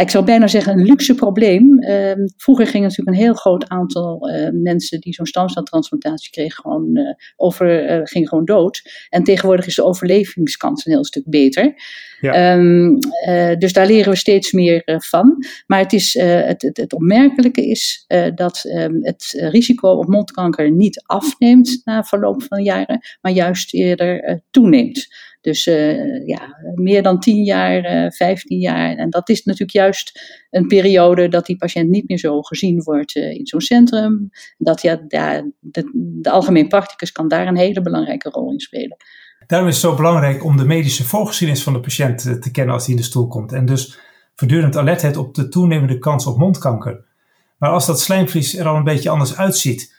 ik 0.01 0.11
zou 0.11 0.25
bijna 0.25 0.47
zeggen, 0.47 0.73
een 0.73 0.85
luxe 0.85 1.15
probleem. 1.15 1.83
Uh, 1.83 2.13
vroeger 2.37 2.67
ging 2.67 2.83
natuurlijk 2.83 3.17
een 3.17 3.23
heel 3.23 3.35
groot 3.35 3.69
aantal 3.69 4.31
mensen 4.53 5.01
die 5.01 5.13
zo'n 5.13 5.27
stamceltransplantatie 5.27 6.31
kregen, 6.31 6.63
gewoon, 6.63 6.99
over, 7.37 8.01
ging 8.07 8.29
gewoon 8.29 8.45
dood. 8.45 8.83
En 9.09 9.25
tegenwoordig 9.25 9.67
is 9.67 9.75
de 9.75 9.85
overlevingskans 9.85 10.87
een 10.87 10.93
heel 10.93 11.05
stuk 11.05 11.25
beter. 11.27 11.75
Ja. 12.21 12.57
Um, 12.57 12.99
dus 13.59 13.73
daar 13.73 13.87
leren 13.87 14.11
we 14.11 14.17
steeds 14.17 14.53
meer 14.53 14.83
van. 14.85 15.45
Maar 15.67 15.79
het, 15.79 15.93
is, 15.93 16.15
het, 16.15 16.63
het, 16.63 16.77
het, 16.77 16.93
opmerkelijke 16.93 17.67
is 17.67 18.05
dat 18.35 18.65
um, 18.65 19.05
het 19.05 19.49
risico 19.51 19.89
op 19.89 20.09
mondkanker 20.09 20.71
niet 20.71 21.03
afneemt 21.07 21.81
na 21.85 22.03
verloop 22.03 22.43
van 22.43 22.63
jaren, 22.63 23.01
maar 23.21 23.33
juist 23.33 23.75
eerder 23.75 24.43
toeneemt. 24.57 25.15
Dus 25.41 25.67
uh, 25.67 26.27
ja, 26.27 26.57
meer 26.75 27.03
dan 27.03 27.21
10 27.21 27.45
jaar, 27.45 28.05
uh, 28.05 28.11
15 28.11 28.59
jaar. 28.59 28.97
En 28.97 29.11
dat 29.11 29.29
is 29.29 29.45
natuurlijk 29.45 29.79
juist 29.79 30.21
een 30.51 30.67
periode 30.67 31.29
dat 31.29 31.47
die 31.47 31.57
patiënt 31.57 31.89
niet 31.89 32.09
meer 32.09 32.19
zo 32.19 32.43
gezien 32.43 32.83
wordt 32.83 33.17
uh, 33.17 33.31
in 33.31 33.47
zo'n 33.47 33.61
centrum. 33.61 34.31
Dat 34.59 34.83
ja, 34.83 35.01
de 35.09 36.31
algemeen 36.31 36.69
practicus 36.69 37.13
kan 37.13 37.29
daar 37.29 37.47
een 37.47 37.57
hele 37.57 37.83
belangrijke 37.83 38.29
rol 38.29 38.53
in 38.53 38.61
spelen. 38.61 38.97
Daarom 39.47 39.69
is 39.69 39.75
het 39.75 39.85
zo 39.85 39.97
belangrijk 39.97 40.45
om 40.45 40.57
de 40.57 40.65
medische 40.65 41.05
voorgeschiedenis 41.05 41.63
van 41.63 41.73
de 41.73 41.81
patiënt 41.81 42.43
te 42.43 42.51
kennen 42.51 42.75
als 42.75 42.85
hij 42.85 42.95
in 42.95 43.01
de 43.01 43.07
stoel 43.07 43.27
komt. 43.27 43.53
En 43.53 43.65
dus 43.65 43.99
voortdurend 44.35 44.77
alertheid 44.77 45.17
op 45.17 45.35
de 45.35 45.49
toenemende 45.49 45.99
kans 45.99 46.27
op 46.27 46.39
mondkanker. 46.39 47.05
Maar 47.59 47.71
als 47.71 47.87
dat 47.87 48.01
slijmvlies 48.01 48.57
er 48.57 48.67
al 48.67 48.77
een 48.77 48.85
beetje 48.85 49.11
anders 49.11 49.37
uitziet, 49.37 49.96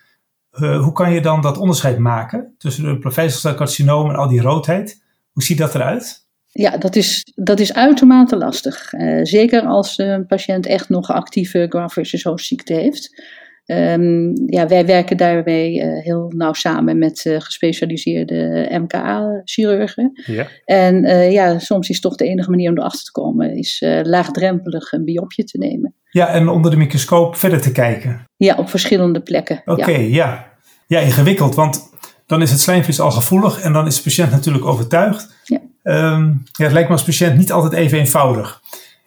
uh, 0.61 0.83
hoe 0.83 0.91
kan 0.91 1.13
je 1.13 1.21
dan 1.21 1.41
dat 1.41 1.57
onderscheid 1.57 1.97
maken 1.97 2.55
tussen 2.57 2.85
een 2.85 2.99
plavezelcelcarcinoom 2.99 4.09
en 4.09 4.15
al 4.15 4.27
die 4.27 4.41
roodheid? 4.41 5.03
Hoe 5.31 5.43
ziet 5.43 5.57
dat 5.57 5.75
eruit? 5.75 6.25
Ja, 6.51 6.77
dat 6.77 6.95
is, 6.95 7.31
dat 7.35 7.59
is 7.59 7.73
uitermate 7.73 8.37
lastig. 8.37 8.93
Uh, 8.93 9.19
zeker 9.23 9.61
als 9.61 9.97
een 9.97 10.25
patiënt 10.25 10.65
echt 10.65 10.89
nog 10.89 11.11
actieve 11.11 11.65
graft 11.69 11.93
versus 11.93 12.23
host 12.23 12.45
ziekte 12.45 12.73
heeft. 12.73 13.35
Um, 13.65 14.33
ja, 14.45 14.67
wij 14.67 14.85
werken 14.85 15.17
daarbij 15.17 15.71
uh, 15.71 16.03
heel 16.03 16.31
nauw 16.35 16.53
samen 16.53 16.97
met 16.97 17.25
uh, 17.25 17.39
gespecialiseerde 17.39 18.67
MKA-chirurgen. 18.71 20.21
Ja. 20.25 20.47
En 20.65 21.05
uh, 21.05 21.31
ja, 21.31 21.59
soms 21.59 21.89
is 21.89 21.99
toch 21.99 22.15
de 22.15 22.25
enige 22.25 22.49
manier 22.49 22.69
om 22.69 22.77
erachter 22.77 23.03
te 23.03 23.11
komen, 23.11 23.55
is 23.57 23.83
laagdrempelig 24.03 24.91
een 24.91 25.03
biopje 25.03 25.43
te 25.43 25.57
nemen. 25.57 25.95
Ja, 26.09 26.27
en 26.27 26.47
onder 26.47 26.71
de 26.71 26.77
microscoop 26.77 27.35
verder 27.35 27.61
te 27.61 27.71
kijken. 27.71 28.25
Ja, 28.37 28.55
op 28.55 28.69
verschillende 28.69 29.21
plekken. 29.21 29.61
Oké, 29.65 29.91
ja. 29.91 29.97
ja. 29.97 30.46
Ja. 30.87 30.99
ingewikkeld, 30.99 31.55
want 31.55 31.89
dan 32.25 32.41
is 32.41 32.51
het 32.51 32.59
slijmvlies 32.59 32.99
al 32.99 33.11
gevoelig 33.11 33.59
en 33.59 33.73
dan 33.73 33.87
is 33.87 33.95
de 33.95 34.03
patiënt 34.03 34.31
natuurlijk 34.31 34.65
overtuigd. 34.65 35.35
Ja. 35.43 35.59
Um, 35.83 36.43
ja, 36.51 36.63
het 36.63 36.73
lijkt 36.73 36.89
me 36.89 36.95
als 36.95 37.03
patiënt 37.03 37.37
niet 37.37 37.51
altijd 37.51 37.73
even 37.73 37.97
eenvoudig. 37.97 38.61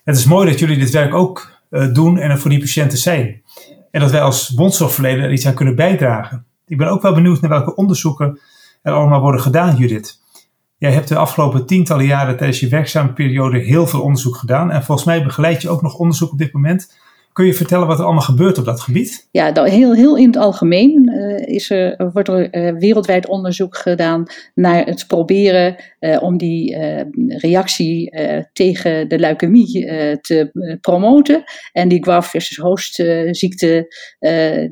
Het 0.05 0.16
is 0.16 0.25
mooi 0.25 0.51
dat 0.51 0.59
jullie 0.59 0.79
dit 0.79 0.90
werk 0.90 1.14
ook 1.14 1.59
doen 1.93 2.19
en 2.19 2.31
er 2.31 2.38
voor 2.38 2.51
die 2.51 2.59
patiënten 2.59 2.99
zijn. 2.99 3.43
En 3.90 4.01
dat 4.01 4.11
wij 4.11 4.23
als 4.23 4.49
bondzorgverlener 4.49 5.25
er 5.25 5.33
iets 5.33 5.47
aan 5.47 5.55
kunnen 5.55 5.77
bijdragen. 5.77 6.45
Ik 6.66 6.79
ben 6.79 6.88
ook 6.88 7.03
wel 7.03 7.14
benieuwd 7.14 7.40
naar 7.40 7.51
welke 7.51 7.75
onderzoeken 7.75 8.40
er 8.83 8.93
allemaal 8.93 9.21
worden 9.21 9.40
gedaan, 9.40 9.77
Judith. 9.77 10.21
Jij 10.79 10.93
hebt 10.93 11.09
de 11.09 11.16
afgelopen 11.16 11.66
tientallen 11.66 12.05
jaren 12.05 12.37
tijdens 12.37 12.61
je 12.61 12.69
werkzame 12.69 13.12
periode 13.12 13.59
heel 13.59 13.87
veel 13.87 14.01
onderzoek 14.01 14.37
gedaan. 14.37 14.71
En 14.71 14.85
volgens 14.85 15.07
mij 15.07 15.23
begeleid 15.25 15.62
je 15.62 15.69
ook 15.69 15.83
nog 15.83 15.95
onderzoek 15.95 16.33
op 16.33 16.38
dit 16.38 16.53
moment. 16.53 16.95
Kun 17.33 17.47
je 17.47 17.55
vertellen 17.55 17.87
wat 17.87 17.99
er 17.99 18.05
allemaal 18.05 18.23
gebeurt 18.23 18.59
op 18.59 18.64
dat 18.64 18.81
gebied? 18.81 19.29
Ja, 19.31 19.64
heel, 19.64 19.95
heel 19.95 20.16
in 20.16 20.27
het 20.27 20.37
algemeen 20.37 21.11
uh, 21.12 21.55
is 21.55 21.71
er, 21.71 22.11
wordt 22.12 22.29
er 22.29 22.55
uh, 22.55 22.79
wereldwijd 22.79 23.27
onderzoek 23.27 23.77
gedaan 23.77 24.25
naar 24.55 24.85
het 24.85 25.05
proberen 25.07 25.77
uh, 26.01 26.23
om 26.23 26.38
die 26.38 26.77
reactie 27.27 28.12
tegen 28.53 29.09
de 29.09 29.19
leukemie 29.19 29.87
te 30.21 30.79
promoten. 30.81 31.43
En 31.73 31.88
die 31.88 32.03
graft 32.03 32.31
versus 32.31 32.57
host 32.57 32.95
ziekte 33.31 33.95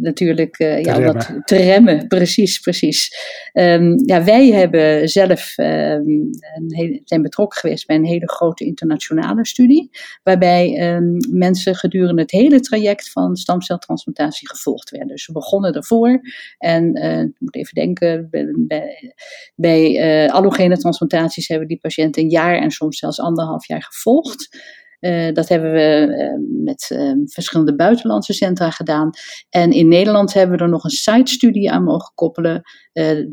natuurlijk 0.01 0.57
te, 0.57 0.65
ja, 0.65 0.93
remmen. 0.93 1.15
Dat, 1.15 1.33
te 1.45 1.57
remmen. 1.57 2.07
Precies, 2.07 2.59
precies. 2.59 3.11
Um, 3.53 4.03
ja, 4.07 4.25
wij 4.25 4.47
hebben 4.47 5.09
zelf 5.09 5.59
um, 5.59 6.31
heel, 6.67 7.01
zijn 7.05 7.23
betrokken 7.23 7.61
geweest 7.61 7.87
bij 7.87 7.97
een 7.97 8.05
hele 8.05 8.29
grote 8.29 8.65
internationale 8.65 9.47
studie. 9.47 9.91
Waarbij 10.23 10.95
um, 10.95 11.17
mensen 11.31 11.75
gedurende 11.75 12.23
het 12.23 12.31
hele 12.31 12.48
hele 12.49 12.61
traject 12.61 13.11
van 13.11 13.37
stamceltransplantatie 13.37 14.49
gevolgd 14.49 14.91
werden. 14.91 15.09
Dus 15.09 15.27
we 15.27 15.33
begonnen 15.33 15.73
ervoor 15.73 16.21
en 16.59 16.97
uh, 16.97 17.25
moet 17.39 17.57
even 17.57 17.75
denken, 17.75 18.29
bij, 18.67 19.15
bij 19.55 20.25
uh, 20.25 20.33
allogene 20.33 20.79
transplantaties 20.79 21.49
hebben 21.49 21.69
die 21.69 21.79
patiënten 21.79 22.23
een 22.23 22.29
jaar 22.31 22.59
en 22.59 22.71
soms 22.71 22.99
zelfs 22.99 23.21
anderhalf 23.21 23.67
jaar 23.67 23.83
gevolgd. 23.83 24.57
Uh, 25.01 25.33
dat 25.33 25.49
hebben 25.49 25.73
we 25.73 26.39
met 26.65 26.99
verschillende 27.25 27.77
buitenlandse 27.77 28.33
centra 28.33 28.71
gedaan. 28.71 29.11
En 29.51 29.73
in 29.73 29.89
Nederland 29.89 30.35
hebben 30.35 30.57
we 30.57 30.63
er 30.63 30.71
nog 30.71 30.85
een 30.85 30.91
site-studie 30.91 31.71
aan 31.71 31.85
mogen 31.85 32.13
koppelen, 32.15 32.63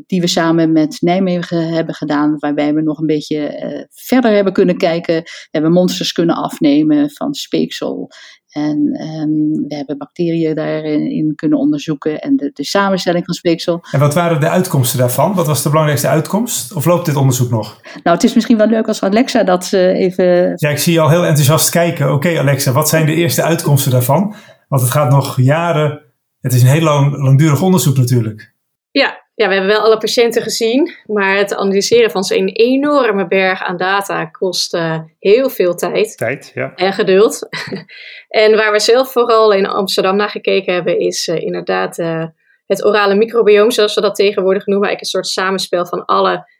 die 0.06 0.20
we 0.20 0.26
samen 0.26 0.72
met 0.72 0.96
Nijmegen 1.00 1.68
hebben 1.68 1.94
gedaan, 1.94 2.38
waarbij 2.38 2.74
we 2.74 2.82
nog 2.82 2.98
een 2.98 3.06
beetje 3.06 3.88
verder 3.92 4.32
hebben 4.32 4.52
kunnen 4.52 4.76
kijken. 4.76 5.22
We 5.22 5.48
hebben 5.50 5.72
monsters 5.72 6.12
kunnen 6.12 6.36
afnemen 6.36 7.10
van 7.10 7.34
speeksel 7.34 8.10
En 8.56 8.92
ehm, 8.92 9.68
we 9.68 9.74
hebben 9.74 9.98
bacteriën 9.98 10.54
daarin 10.54 11.32
kunnen 11.34 11.58
onderzoeken 11.58 12.20
en 12.20 12.36
de, 12.36 12.50
de, 12.52 12.64
samenstelling 12.64 13.24
van 13.24 13.34
speeksel. 13.34 13.84
En 13.90 14.00
wat 14.00 14.14
waren 14.14 14.40
de 14.40 14.48
uitkomsten 14.48 14.98
daarvan? 14.98 15.34
Wat 15.34 15.46
was 15.46 15.62
de 15.62 15.68
belangrijkste 15.68 16.08
uitkomst? 16.08 16.72
Of 16.72 16.84
loopt 16.84 17.06
dit 17.06 17.16
onderzoek 17.16 17.50
nog? 17.50 17.80
Nou, 18.02 18.16
het 18.16 18.24
is 18.24 18.34
misschien 18.34 18.56
wel 18.56 18.66
leuk 18.66 18.88
als 18.88 19.02
Alexa 19.02 19.44
dat 19.44 19.70
uh, 19.74 20.00
even. 20.00 20.52
Ja, 20.56 20.68
ik 20.68 20.78
zie 20.78 20.92
je 20.92 21.00
al 21.00 21.10
heel 21.10 21.24
enthousiast 21.24 21.70
kijken. 21.70 22.12
Oké, 22.12 22.38
Alexa, 22.38 22.72
wat 22.72 22.88
zijn 22.88 23.06
de 23.06 23.14
eerste 23.14 23.42
uitkomsten 23.42 23.90
daarvan? 23.92 24.34
Want 24.68 24.82
het 24.82 24.90
gaat 24.90 25.10
nog 25.10 25.40
jaren. 25.40 26.02
Het 26.40 26.52
is 26.52 26.62
een 26.62 26.68
heel 26.68 26.82
lang, 26.82 27.16
langdurig 27.16 27.62
onderzoek 27.62 27.96
natuurlijk. 27.96 28.54
Ja, 28.90 29.25
ja, 29.36 29.48
we 29.48 29.54
hebben 29.54 29.72
wel 29.72 29.80
alle 29.80 29.98
patiënten 29.98 30.42
gezien, 30.42 30.94
maar 31.06 31.36
het 31.36 31.54
analyseren 31.54 32.10
van 32.10 32.24
zo'n 32.24 32.48
enorme 32.48 33.26
berg 33.26 33.62
aan 33.62 33.76
data 33.76 34.24
kost 34.24 34.74
uh, 34.74 34.98
heel 35.18 35.50
veel 35.50 35.74
tijd. 35.74 36.16
Tijd, 36.16 36.50
ja. 36.54 36.74
En 36.74 36.92
geduld. 36.92 37.48
en 38.28 38.56
waar 38.56 38.72
we 38.72 38.80
zelf 38.80 39.12
vooral 39.12 39.52
in 39.52 39.66
Amsterdam 39.66 40.16
naar 40.16 40.28
gekeken 40.28 40.74
hebben, 40.74 40.98
is 40.98 41.28
uh, 41.28 41.40
inderdaad 41.40 41.98
uh, 41.98 42.24
het 42.66 42.84
orale 42.84 43.14
microbioom, 43.14 43.70
zoals 43.70 43.94
we 43.94 44.00
dat 44.00 44.14
tegenwoordig 44.14 44.66
noemen. 44.66 44.88
Eigenlijk 44.88 45.00
een 45.00 45.22
soort 45.22 45.46
samenspel 45.46 45.86
van 45.86 46.04
alle 46.04 46.54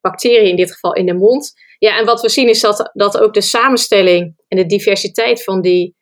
bacteriën, 0.00 0.48
in 0.48 0.56
dit 0.56 0.72
geval 0.72 0.94
in 0.94 1.06
de 1.06 1.14
mond. 1.14 1.52
Ja, 1.78 1.98
en 1.98 2.04
wat 2.04 2.20
we 2.20 2.28
zien 2.28 2.48
is 2.48 2.60
dat, 2.60 2.90
dat 2.92 3.18
ook 3.20 3.34
de 3.34 3.40
samenstelling 3.40 4.34
en 4.48 4.56
de 4.56 4.66
diversiteit 4.66 5.44
van 5.44 5.60
die, 5.60 5.96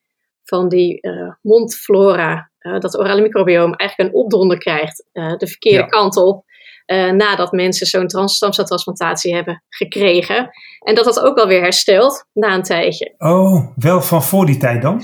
van 0.45 0.69
die 0.69 1.01
mondflora 1.43 2.51
uh, 2.69 2.81
dat 2.81 2.99
orale 2.99 3.21
microbioom 3.21 3.75
eigenlijk 3.75 4.11
een 4.11 4.21
opdonder 4.21 4.59
krijgt 4.59 5.09
uh, 5.13 5.37
de 5.37 5.47
verkeerde 5.47 5.87
kant 5.87 6.17
op. 6.17 6.47
Uh, 6.87 7.11
nadat 7.11 7.53
mensen 7.53 7.87
zo'n 7.87 8.29
stamceltransplantatie 8.29 9.35
hebben 9.35 9.63
gekregen. 9.69 10.51
En 10.79 10.95
dat 10.95 11.05
dat 11.05 11.21
ook 11.21 11.37
wel 11.37 11.47
weer 11.47 11.63
herstelt 11.63 12.25
na 12.33 12.55
een 12.55 12.63
tijdje. 12.63 13.15
Oh, 13.19 13.77
wel 13.77 14.03
van 14.03 14.23
voor 14.23 14.47
die 14.47 14.57
tijd 14.57 14.83
dan? 14.83 15.03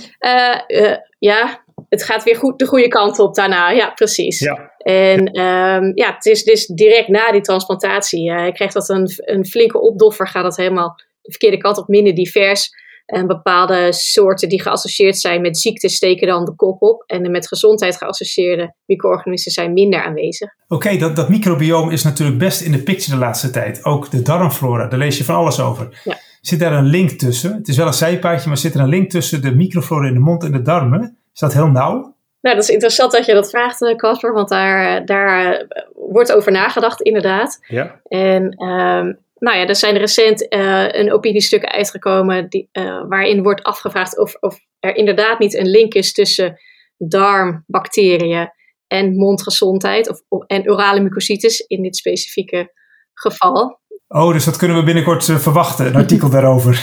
ja, 1.19 1.65
het 1.89 2.05
gaat 2.05 2.23
weer 2.23 2.37
goed 2.37 2.59
de 2.59 2.67
goede 2.67 2.89
kant 2.89 3.19
op 3.19 3.35
daarna. 3.35 3.71
Ja, 3.71 3.91
precies. 3.91 4.39
Ja. 4.39 4.73
En 4.79 5.41
um, 5.41 5.93
ja, 5.95 6.15
het 6.15 6.27
is 6.27 6.45
dus 6.45 6.67
direct 6.67 7.09
na 7.09 7.33
die 7.33 7.41
transplantatie. 7.41 8.23
je 8.23 8.53
krijgt 8.53 8.75
dat 8.75 8.89
een, 8.89 9.09
een 9.17 9.47
flinke 9.47 9.81
opdoffer, 9.81 10.29
gaat 10.29 10.43
dat 10.43 10.57
helemaal 10.57 10.95
de 11.23 11.31
verkeerde 11.31 11.57
kant 11.57 11.79
op, 11.79 11.89
minder 11.89 12.15
divers. 12.15 12.71
En 13.07 13.27
bepaalde 13.27 13.93
soorten 13.93 14.49
die 14.49 14.63
geassocieerd 14.63 15.19
zijn 15.19 15.41
met 15.41 15.59
ziekte 15.59 15.89
steken 15.89 16.27
dan 16.27 16.45
de 16.45 16.55
kop 16.55 16.83
op. 16.83 17.03
En 17.07 17.23
de 17.23 17.29
met 17.29 17.49
gezondheid 17.49 17.97
geassocieerde 17.97 18.75
micro-organismen 18.87 19.53
zijn 19.53 19.73
minder 19.73 20.03
aanwezig. 20.03 20.49
Oké, 20.69 20.97
dat, 20.97 21.17
dat 21.17 21.29
microbioom 21.29 21.91
is 21.91 22.03
natuurlijk 22.03 22.39
best 22.39 22.61
in 22.61 22.73
de 22.73 22.83
picture 22.83 23.17
de 23.17 23.25
laatste 23.25 23.51
tijd. 23.51 23.85
Ook 23.85 24.11
de 24.11 24.23
darmflora, 24.23 24.87
daar 24.87 24.99
lees 24.99 25.19
je 25.19 25.25
van 25.25 25.35
alles 25.35 25.61
over. 25.61 26.01
Ja. 26.05 26.19
Zit 26.41 26.61
daar 26.61 26.73
een 26.73 26.85
link 26.85 27.11
tussen? 27.11 27.55
Het 27.55 27.69
is 27.69 27.77
wel 27.77 27.87
een 27.87 27.93
zijpaadje, 27.93 28.49
maar 28.49 28.59
zit 28.59 28.75
er 28.75 28.81
een 28.81 28.89
link 28.89 29.11
tussen 29.11 29.43
de 29.43 29.55
microflora 29.55 30.07
in 30.07 30.15
de 30.15 30.21
mond 30.21 30.45
en 30.45 30.53
de 30.53 30.63
darmen? 30.63 31.17
Is 31.35 31.41
dat 31.41 31.53
heel 31.53 31.67
nauw? 31.67 32.15
Nou, 32.41 32.57
dat 32.57 32.65
is 32.65 32.71
interessant 32.71 33.13
dat 33.13 33.27
je 33.27 33.35
dat 33.35 33.51
vraagt, 33.51 33.83
eh, 33.83 33.97
Casper, 33.97 34.33
want 34.33 34.49
daar, 34.49 35.05
daar 35.05 35.53
eh, 35.53 35.67
wordt 35.95 36.33
over 36.33 36.53
nagedacht, 36.53 37.01
inderdaad. 37.01 37.59
Ja. 37.69 38.01
En 38.09 38.67
um, 38.67 39.19
nou 39.45 39.57
ja, 39.59 39.67
er 39.67 39.77
zijn 39.77 39.97
recent 39.97 40.47
uh, 40.49 40.89
een 40.89 41.13
opiniestuk 41.13 41.65
uitgekomen 41.65 42.49
die, 42.49 42.69
uh, 42.73 43.03
waarin 43.09 43.43
wordt 43.43 43.63
afgevraagd 43.63 44.19
of, 44.19 44.35
of 44.35 44.59
er 44.79 44.97
inderdaad 44.97 45.39
niet 45.39 45.55
een 45.55 45.67
link 45.67 45.95
is 45.95 46.13
tussen 46.13 46.61
darmbacteriën 46.97 48.51
en 48.87 49.17
mondgezondheid 49.17 50.11
of, 50.11 50.23
of, 50.29 50.45
en 50.47 50.71
orale 50.71 51.01
mucositis 51.01 51.61
in 51.61 51.83
dit 51.83 51.97
specifieke 51.97 52.73
geval. 53.15 53.83
Oh, 54.09 54.33
dus 54.33 54.45
dat 54.45 54.57
kunnen 54.57 54.77
we 54.77 54.83
binnenkort 54.83 55.29
uh, 55.29 55.39
verwachten, 55.39 55.87
een 55.87 55.97
artikel 55.97 56.31
daarover. 56.31 56.83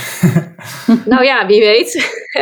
nou 1.06 1.24
ja, 1.24 1.46
wie 1.46 1.60
weet. 1.60 1.94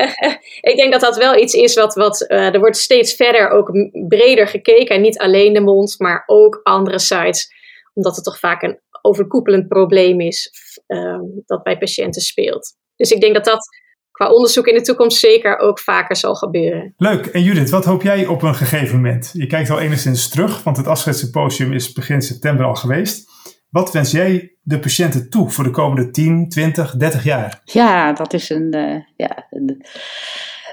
ik 0.72 0.76
denk 0.76 0.92
dat 0.92 1.02
dat 1.02 1.18
wel 1.18 1.38
iets 1.38 1.54
is 1.54 1.76
wat, 1.76 1.94
wat 1.94 2.26
er 2.28 2.60
wordt 2.60 2.78
steeds 2.78 3.14
verder 3.14 3.50
ook 3.50 3.72
breder 4.08 4.48
gekeken. 4.48 4.96
En 4.96 5.02
niet 5.02 5.20
alleen 5.20 5.54
de 5.54 5.62
mond, 5.62 5.96
maar 5.98 6.24
ook 6.26 6.60
andere 6.64 7.00
sites. 7.00 7.58
Omdat 7.94 8.16
het 8.16 8.26
toch 8.26 8.40
vaak 8.40 8.62
een 8.62 8.80
overkoepelend 9.02 9.68
probleem 9.68 10.20
is 10.20 10.52
uh, 10.88 11.20
dat 11.46 11.64
bij 11.64 11.78
patiënten 11.78 12.22
speelt. 12.22 12.76
Dus 12.96 13.12
ik 13.12 13.22
denk 13.22 13.34
dat 13.34 13.46
dat 13.46 13.68
qua 14.12 14.32
onderzoek 14.32 14.68
in 14.68 14.76
de 14.76 14.82
toekomst 14.82 15.20
zeker 15.20 15.58
ook 15.58 15.80
vaker 15.80 16.16
zal 16.16 16.36
gebeuren. 16.36 16.94
Leuk. 16.98 17.26
En 17.26 17.44
Judith, 17.44 17.70
wat 17.70 17.86
hoop 17.86 18.02
jij 18.02 18.26
op 18.26 18.42
een 18.42 18.56
gegeven 18.56 18.96
moment? 18.96 19.30
Je 19.34 19.48
kijkt 19.48 19.70
al 19.70 19.80
enigszins 19.80 20.30
terug, 20.30 20.64
want 20.64 20.78
het 20.78 20.88
Afscheidssymposium 20.88 21.74
is 21.74 21.94
begin 21.94 22.22
september 22.22 22.66
al 22.66 22.76
geweest. 22.76 23.30
Wat 23.70 23.92
wens 23.92 24.12
jij 24.12 24.56
de 24.62 24.80
patiënten 24.80 25.30
toe 25.30 25.50
voor 25.50 25.64
de 25.64 25.72
komende 25.72 26.10
10, 26.10 26.50
20, 26.50 26.96
30 26.96 27.24
jaar? 27.24 27.62
Ja, 27.64 28.14
dat 28.14 28.34
is 28.34 28.50
een, 28.50 28.76
uh, 28.76 29.02
ja, 29.16 29.48
een 29.50 29.86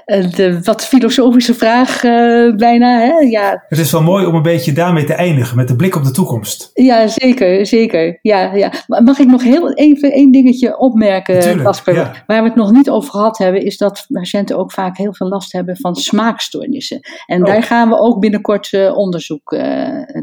de 0.07 0.59
wat 0.63 0.85
filosofische 0.85 1.53
vraag 1.53 2.03
uh, 2.03 2.55
bijna. 2.55 2.99
Hè? 2.99 3.11
Ja. 3.11 3.63
Het 3.67 3.79
is 3.79 3.91
wel 3.91 4.01
mooi 4.01 4.25
om 4.25 4.35
een 4.35 4.41
beetje 4.41 4.71
daarmee 4.71 5.03
te 5.03 5.13
eindigen, 5.13 5.55
met 5.55 5.67
de 5.67 5.75
blik 5.75 5.95
op 5.95 6.03
de 6.03 6.11
toekomst. 6.11 6.71
Ja, 6.73 7.07
zeker, 7.07 7.65
zeker. 7.65 8.19
Ja, 8.21 8.55
ja. 8.55 8.71
Mag 8.87 9.19
ik 9.19 9.27
nog 9.27 9.43
heel 9.43 9.73
even 9.73 10.11
één 10.11 10.31
dingetje 10.31 10.77
opmerken, 10.77 11.63
Casper? 11.63 11.93
Ja. 11.93 12.23
Waar 12.27 12.41
we 12.41 12.47
het 12.47 12.57
nog 12.57 12.71
niet 12.71 12.89
over 12.89 13.09
gehad 13.09 13.37
hebben, 13.37 13.61
is 13.61 13.77
dat 13.77 14.05
patiënten 14.07 14.57
ook 14.57 14.71
vaak 14.71 14.97
heel 14.97 15.13
veel 15.13 15.27
last 15.27 15.51
hebben 15.51 15.77
van 15.77 15.95
smaakstoornissen. 15.95 16.99
En 17.25 17.39
oh. 17.39 17.45
daar 17.45 17.63
gaan 17.63 17.89
we 17.89 17.99
ook 17.99 18.19
binnenkort 18.19 18.71
uh, 18.71 18.97
onderzoek 18.97 19.51
uh, 19.51 19.61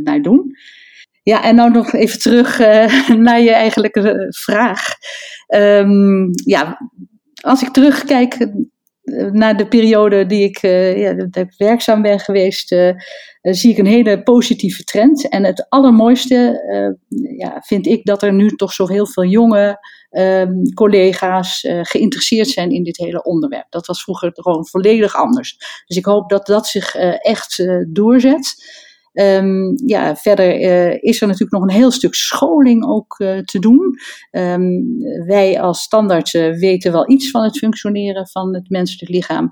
naar 0.02 0.22
doen. 0.22 0.56
Ja, 1.22 1.44
en 1.44 1.54
nou 1.54 1.70
nog 1.70 1.92
even 1.92 2.18
terug 2.18 2.58
naar 3.28 3.40
je 3.40 3.52
eigenlijke 3.52 4.26
vraag. 4.28 4.80
Um, 5.54 6.30
ja, 6.44 6.78
als 7.40 7.62
ik 7.62 7.68
terugkijk 7.68 8.48
na 9.32 9.54
de 9.54 9.68
periode 9.68 10.26
die 10.26 10.44
ik, 10.44 10.62
uh, 10.62 10.98
ja, 10.98 11.14
dat 11.14 11.36
ik 11.36 11.54
werkzaam 11.56 12.02
ben 12.02 12.20
geweest, 12.20 12.72
uh, 12.72 12.92
zie 13.40 13.70
ik 13.70 13.78
een 13.78 13.86
hele 13.86 14.22
positieve 14.22 14.84
trend. 14.84 15.28
En 15.28 15.44
het 15.44 15.66
allermooiste 15.68 16.62
ja, 17.38 17.62
vind 17.66 17.86
ik 17.86 18.04
dat 18.04 18.22
er 18.22 18.32
nu 18.32 18.50
toch 18.50 18.72
zo 18.72 18.86
heel 18.86 19.06
veel 19.06 19.24
jonge 19.24 19.78
ehm, 20.10 20.52
collega's 20.74 21.66
geïnteresseerd 21.82 22.48
zijn 22.48 22.70
in 22.70 22.82
dit 22.82 22.96
hele 22.96 23.22
onderwerp. 23.22 23.66
Dat 23.70 23.86
was 23.86 24.02
vroeger 24.02 24.30
gewoon 24.34 24.66
volledig 24.66 25.16
anders. 25.16 25.56
Dus 25.86 25.96
ik 25.96 26.04
hoop 26.04 26.28
dat 26.28 26.46
dat 26.46 26.66
zich 26.66 26.94
echt 27.18 27.64
doorzet. 27.88 28.54
Um, 29.14 29.72
ja, 29.86 30.16
verder 30.16 30.60
uh, 30.60 30.96
is 31.00 31.20
er 31.20 31.26
natuurlijk 31.26 31.52
nog 31.52 31.62
een 31.62 31.76
heel 31.76 31.90
stuk 31.90 32.14
scholing 32.14 32.86
ook 32.86 33.18
uh, 33.18 33.38
te 33.38 33.58
doen. 33.58 33.98
Um, 34.30 34.84
wij 35.26 35.60
als 35.60 35.80
standaard 35.80 36.34
uh, 36.34 36.58
weten 36.58 36.92
wel 36.92 37.10
iets 37.10 37.30
van 37.30 37.42
het 37.42 37.58
functioneren 37.58 38.28
van 38.28 38.54
het 38.54 38.70
menselijk 38.70 39.10
lichaam. 39.10 39.50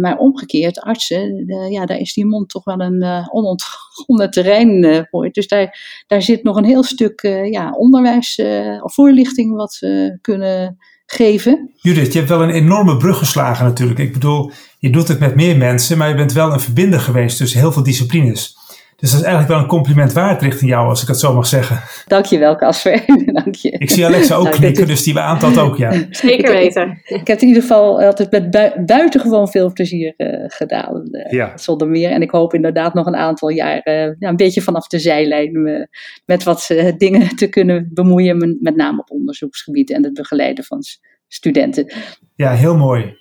maar 0.00 0.16
omgekeerd, 0.16 0.80
artsen, 0.80 1.44
ja, 1.70 1.86
daar 1.86 1.98
is 1.98 2.14
die 2.14 2.26
mond 2.26 2.48
toch 2.48 2.64
wel 2.64 2.80
een 2.80 3.28
onontgonnen 3.32 4.30
terrein 4.30 5.06
voor. 5.10 5.30
Dus 5.30 5.48
daar, 5.48 6.02
daar 6.06 6.22
zit 6.22 6.42
nog 6.42 6.56
een 6.56 6.64
heel 6.64 6.82
stuk 6.82 7.20
ja, 7.50 7.70
onderwijs 7.70 8.42
of 8.82 8.94
voorlichting 8.94 9.56
wat 9.56 9.76
we 9.80 10.18
kunnen 10.20 10.78
geven. 11.06 11.70
Judith, 11.76 12.12
je 12.12 12.18
hebt 12.18 12.30
wel 12.30 12.42
een 12.42 12.50
enorme 12.50 12.96
brug 12.96 13.18
geslagen 13.18 13.64
natuurlijk. 13.64 13.98
Ik 13.98 14.12
bedoel, 14.12 14.50
je 14.78 14.90
doet 14.90 15.08
het 15.08 15.18
met 15.18 15.34
meer 15.34 15.56
mensen, 15.56 15.98
maar 15.98 16.08
je 16.08 16.14
bent 16.14 16.32
wel 16.32 16.52
een 16.52 16.60
verbinder 16.60 17.00
geweest 17.00 17.36
tussen 17.36 17.60
heel 17.60 17.72
veel 17.72 17.82
disciplines. 17.82 18.58
Dus 19.00 19.10
dat 19.10 19.20
is 19.20 19.26
eigenlijk 19.26 19.48
wel 19.48 19.58
een 19.58 19.66
compliment 19.66 20.12
waard 20.12 20.42
richting 20.42 20.70
jou, 20.70 20.88
als 20.88 21.02
ik 21.02 21.08
het 21.08 21.20
zo 21.20 21.34
mag 21.34 21.46
zeggen. 21.46 21.80
Dankjewel, 22.06 22.56
Casper. 22.56 23.04
Dank 23.42 23.54
je. 23.54 23.70
Ik 23.70 23.90
zie 23.90 24.06
Alexa 24.06 24.34
ook 24.34 24.44
nou, 24.44 24.56
knikken, 24.56 24.86
dus 24.86 25.02
die 25.02 25.14
beaamt 25.14 25.58
ook, 25.58 25.76
ja. 25.76 25.92
Zeker 26.10 26.52
weten. 26.52 27.00
Ik, 27.04 27.26
heb 27.26 27.40
in 27.40 27.48
ieder 27.48 27.62
geval 27.62 28.02
altijd 28.02 28.30
met 28.30 28.50
buitengewoon 28.86 29.48
veel 29.48 29.72
plezier 29.72 30.14
uh, 30.16 30.44
gedaan. 30.46 31.08
Uh, 31.10 31.30
ja. 31.30 31.56
Zonder 31.56 31.88
meer. 31.88 32.10
En 32.10 32.22
ik 32.22 32.30
hoop 32.30 32.54
inderdaad 32.54 32.94
nog 32.94 33.06
een 33.06 33.16
aantal 33.16 33.48
jaar 33.48 33.80
uh, 33.84 34.14
ja, 34.18 34.28
een 34.28 34.36
beetje 34.36 34.62
vanaf 34.62 34.86
de 34.86 34.98
zijlijn 34.98 35.88
met 36.24 36.42
wat 36.42 36.74
dingen 36.96 37.36
te 37.36 37.48
kunnen 37.48 37.90
bemoeien. 37.92 38.58
Met 38.60 38.76
name 38.76 39.00
op 39.00 39.10
onderzoeksgebied 39.10 39.90
en 39.90 40.04
het 40.04 40.14
begeleiden 40.14 40.64
van 40.64 40.82
studenten. 41.28 41.92
Ja, 42.34 42.52
heel 42.52 42.76
mooi. 42.76 43.16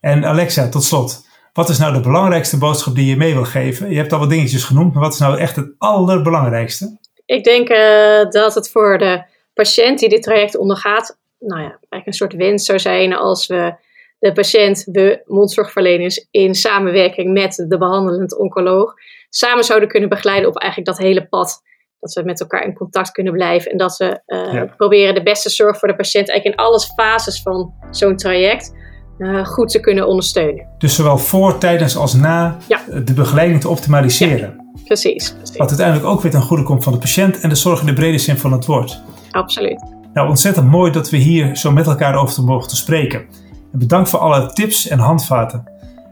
En 0.00 0.24
Alexa, 0.24 0.68
tot 0.68 0.84
slot. 0.84 1.25
Wat 1.56 1.68
is 1.68 1.78
nou 1.78 1.92
de 1.92 2.00
belangrijkste 2.00 2.58
boodschap 2.58 2.94
die 2.94 3.06
je 3.06 3.16
mee 3.16 3.34
wil 3.34 3.44
geven? 3.44 3.90
Je 3.90 3.96
hebt 3.96 4.12
al 4.12 4.18
wat 4.18 4.30
dingetjes 4.30 4.64
genoemd, 4.64 4.92
maar 4.92 5.02
wat 5.02 5.12
is 5.12 5.18
nou 5.18 5.38
echt 5.38 5.56
het 5.56 5.74
allerbelangrijkste? 5.78 6.98
Ik 7.26 7.44
denk 7.44 7.68
uh, 7.68 8.30
dat 8.30 8.54
het 8.54 8.70
voor 8.70 8.98
de 8.98 9.24
patiënt 9.54 9.98
die 9.98 10.08
dit 10.08 10.22
traject 10.22 10.56
ondergaat, 10.56 11.18
nou 11.38 11.60
ja, 11.60 11.68
eigenlijk 11.68 12.06
een 12.06 12.12
soort 12.12 12.34
wens 12.34 12.64
zou 12.64 12.78
zijn 12.78 13.14
als 13.14 13.46
we 13.46 13.74
de 14.18 14.32
patiënt, 14.32 14.92
de 14.92 15.22
mondzorgverleners, 15.26 16.26
in 16.30 16.54
samenwerking 16.54 17.32
met 17.32 17.64
de 17.68 17.78
behandelend 17.78 18.38
oncoloog, 18.38 18.94
samen 19.28 19.64
zouden 19.64 19.88
kunnen 19.88 20.08
begeleiden 20.08 20.48
op 20.48 20.58
eigenlijk 20.58 20.90
dat 20.90 21.06
hele 21.06 21.26
pad. 21.26 21.62
Dat 22.00 22.12
we 22.12 22.22
met 22.22 22.40
elkaar 22.40 22.64
in 22.64 22.74
contact 22.74 23.10
kunnen 23.10 23.32
blijven 23.32 23.70
en 23.70 23.76
dat 23.76 23.96
we 23.96 24.20
uh, 24.26 24.62
proberen 24.76 25.14
de 25.14 25.22
beste 25.22 25.50
zorg 25.50 25.78
voor 25.78 25.88
de 25.88 25.96
patiënt 25.96 26.28
eigenlijk 26.28 26.58
in 26.58 26.64
alle 26.64 26.80
fases 26.80 27.42
van 27.42 27.74
zo'n 27.90 28.16
traject 28.16 28.72
uh, 29.18 29.46
goed 29.46 29.68
te 29.68 29.80
kunnen 29.80 30.06
ondersteunen. 30.06 30.66
Dus 30.78 30.94
zowel 30.94 31.18
voor, 31.18 31.58
tijdens 31.58 31.96
als 31.96 32.14
na 32.14 32.56
de 33.04 33.14
begeleiding 33.14 33.60
te 33.60 33.68
optimaliseren. 33.68 34.54
precies, 34.84 35.32
precies. 35.32 35.56
Wat 35.56 35.68
uiteindelijk 35.68 36.08
ook 36.08 36.20
weer 36.20 36.30
ten 36.30 36.42
goede 36.42 36.62
komt 36.62 36.84
van 36.84 36.92
de 36.92 36.98
patiënt 36.98 37.40
en 37.40 37.48
de 37.48 37.54
zorg 37.54 37.80
in 37.80 37.86
de 37.86 37.92
brede 37.92 38.18
zin 38.18 38.36
van 38.36 38.52
het 38.52 38.66
woord. 38.66 39.02
Absoluut. 39.30 39.84
Nou, 40.14 40.28
ontzettend 40.28 40.70
mooi 40.70 40.92
dat 40.92 41.10
we 41.10 41.16
hier 41.16 41.56
zo 41.56 41.70
met 41.72 41.86
elkaar 41.86 42.14
over 42.14 42.34
te 42.34 42.42
mogen 42.42 42.68
te 42.68 42.76
spreken. 42.76 43.24
En 43.72 43.78
bedankt 43.78 44.08
voor 44.08 44.18
alle 44.18 44.52
tips 44.52 44.88
en 44.88 44.98
handvaten. 44.98 45.64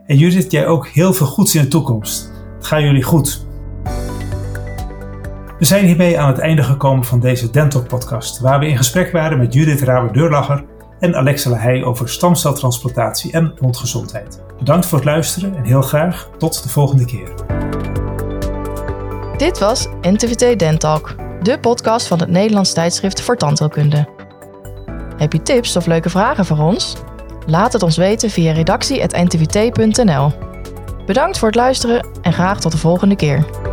En 0.06 0.16
Judith, 0.16 0.50
jij 0.50 0.66
ook 0.66 0.86
heel 0.88 1.12
veel 1.12 1.26
goeds 1.26 1.54
in 1.54 1.62
de 1.62 1.68
toekomst. 1.68 2.32
Het 2.56 2.66
gaat 2.66 2.80
jullie 2.80 3.02
goed. 3.02 3.46
We 5.58 5.64
zijn 5.64 5.86
hiermee 5.86 6.18
aan 6.18 6.28
het 6.28 6.38
einde 6.38 6.62
gekomen 6.62 7.04
van 7.04 7.20
deze 7.20 7.50
Dental 7.50 7.82
podcast, 7.82 8.40
waar 8.40 8.58
we 8.58 8.66
in 8.66 8.76
gesprek 8.76 9.12
waren 9.12 9.38
met 9.38 9.54
Judith 9.54 9.82
Raber-Deurlacher 9.82 10.64
en 11.04 11.16
Alexa 11.16 11.50
Lahey 11.50 11.82
over 11.82 12.08
stamceltransplantatie 12.08 13.32
en 13.32 13.54
mondgezondheid. 13.60 14.42
Bedankt 14.58 14.86
voor 14.86 14.98
het 14.98 15.06
luisteren 15.06 15.56
en 15.56 15.64
heel 15.64 15.82
graag 15.82 16.28
tot 16.38 16.62
de 16.62 16.68
volgende 16.68 17.04
keer. 17.04 17.34
Dit 19.36 19.58
was 19.58 19.88
NTVT 20.00 20.58
Dentalk, 20.58 21.14
de 21.42 21.58
podcast 21.58 22.06
van 22.06 22.18
het 22.18 22.28
Nederlands 22.28 22.72
tijdschrift 22.72 23.20
voor 23.20 23.36
tandheelkunde. 23.36 24.08
Heb 25.16 25.32
je 25.32 25.42
tips 25.42 25.76
of 25.76 25.86
leuke 25.86 26.10
vragen 26.10 26.44
voor 26.44 26.58
ons? 26.58 26.96
Laat 27.46 27.72
het 27.72 27.82
ons 27.82 27.96
weten 27.96 28.30
via 28.30 28.52
redactie.ntvt.nl. 28.52 30.32
Bedankt 31.06 31.38
voor 31.38 31.48
het 31.48 31.56
luisteren 31.56 32.06
en 32.22 32.32
graag 32.32 32.60
tot 32.60 32.72
de 32.72 32.78
volgende 32.78 33.16
keer. 33.16 33.63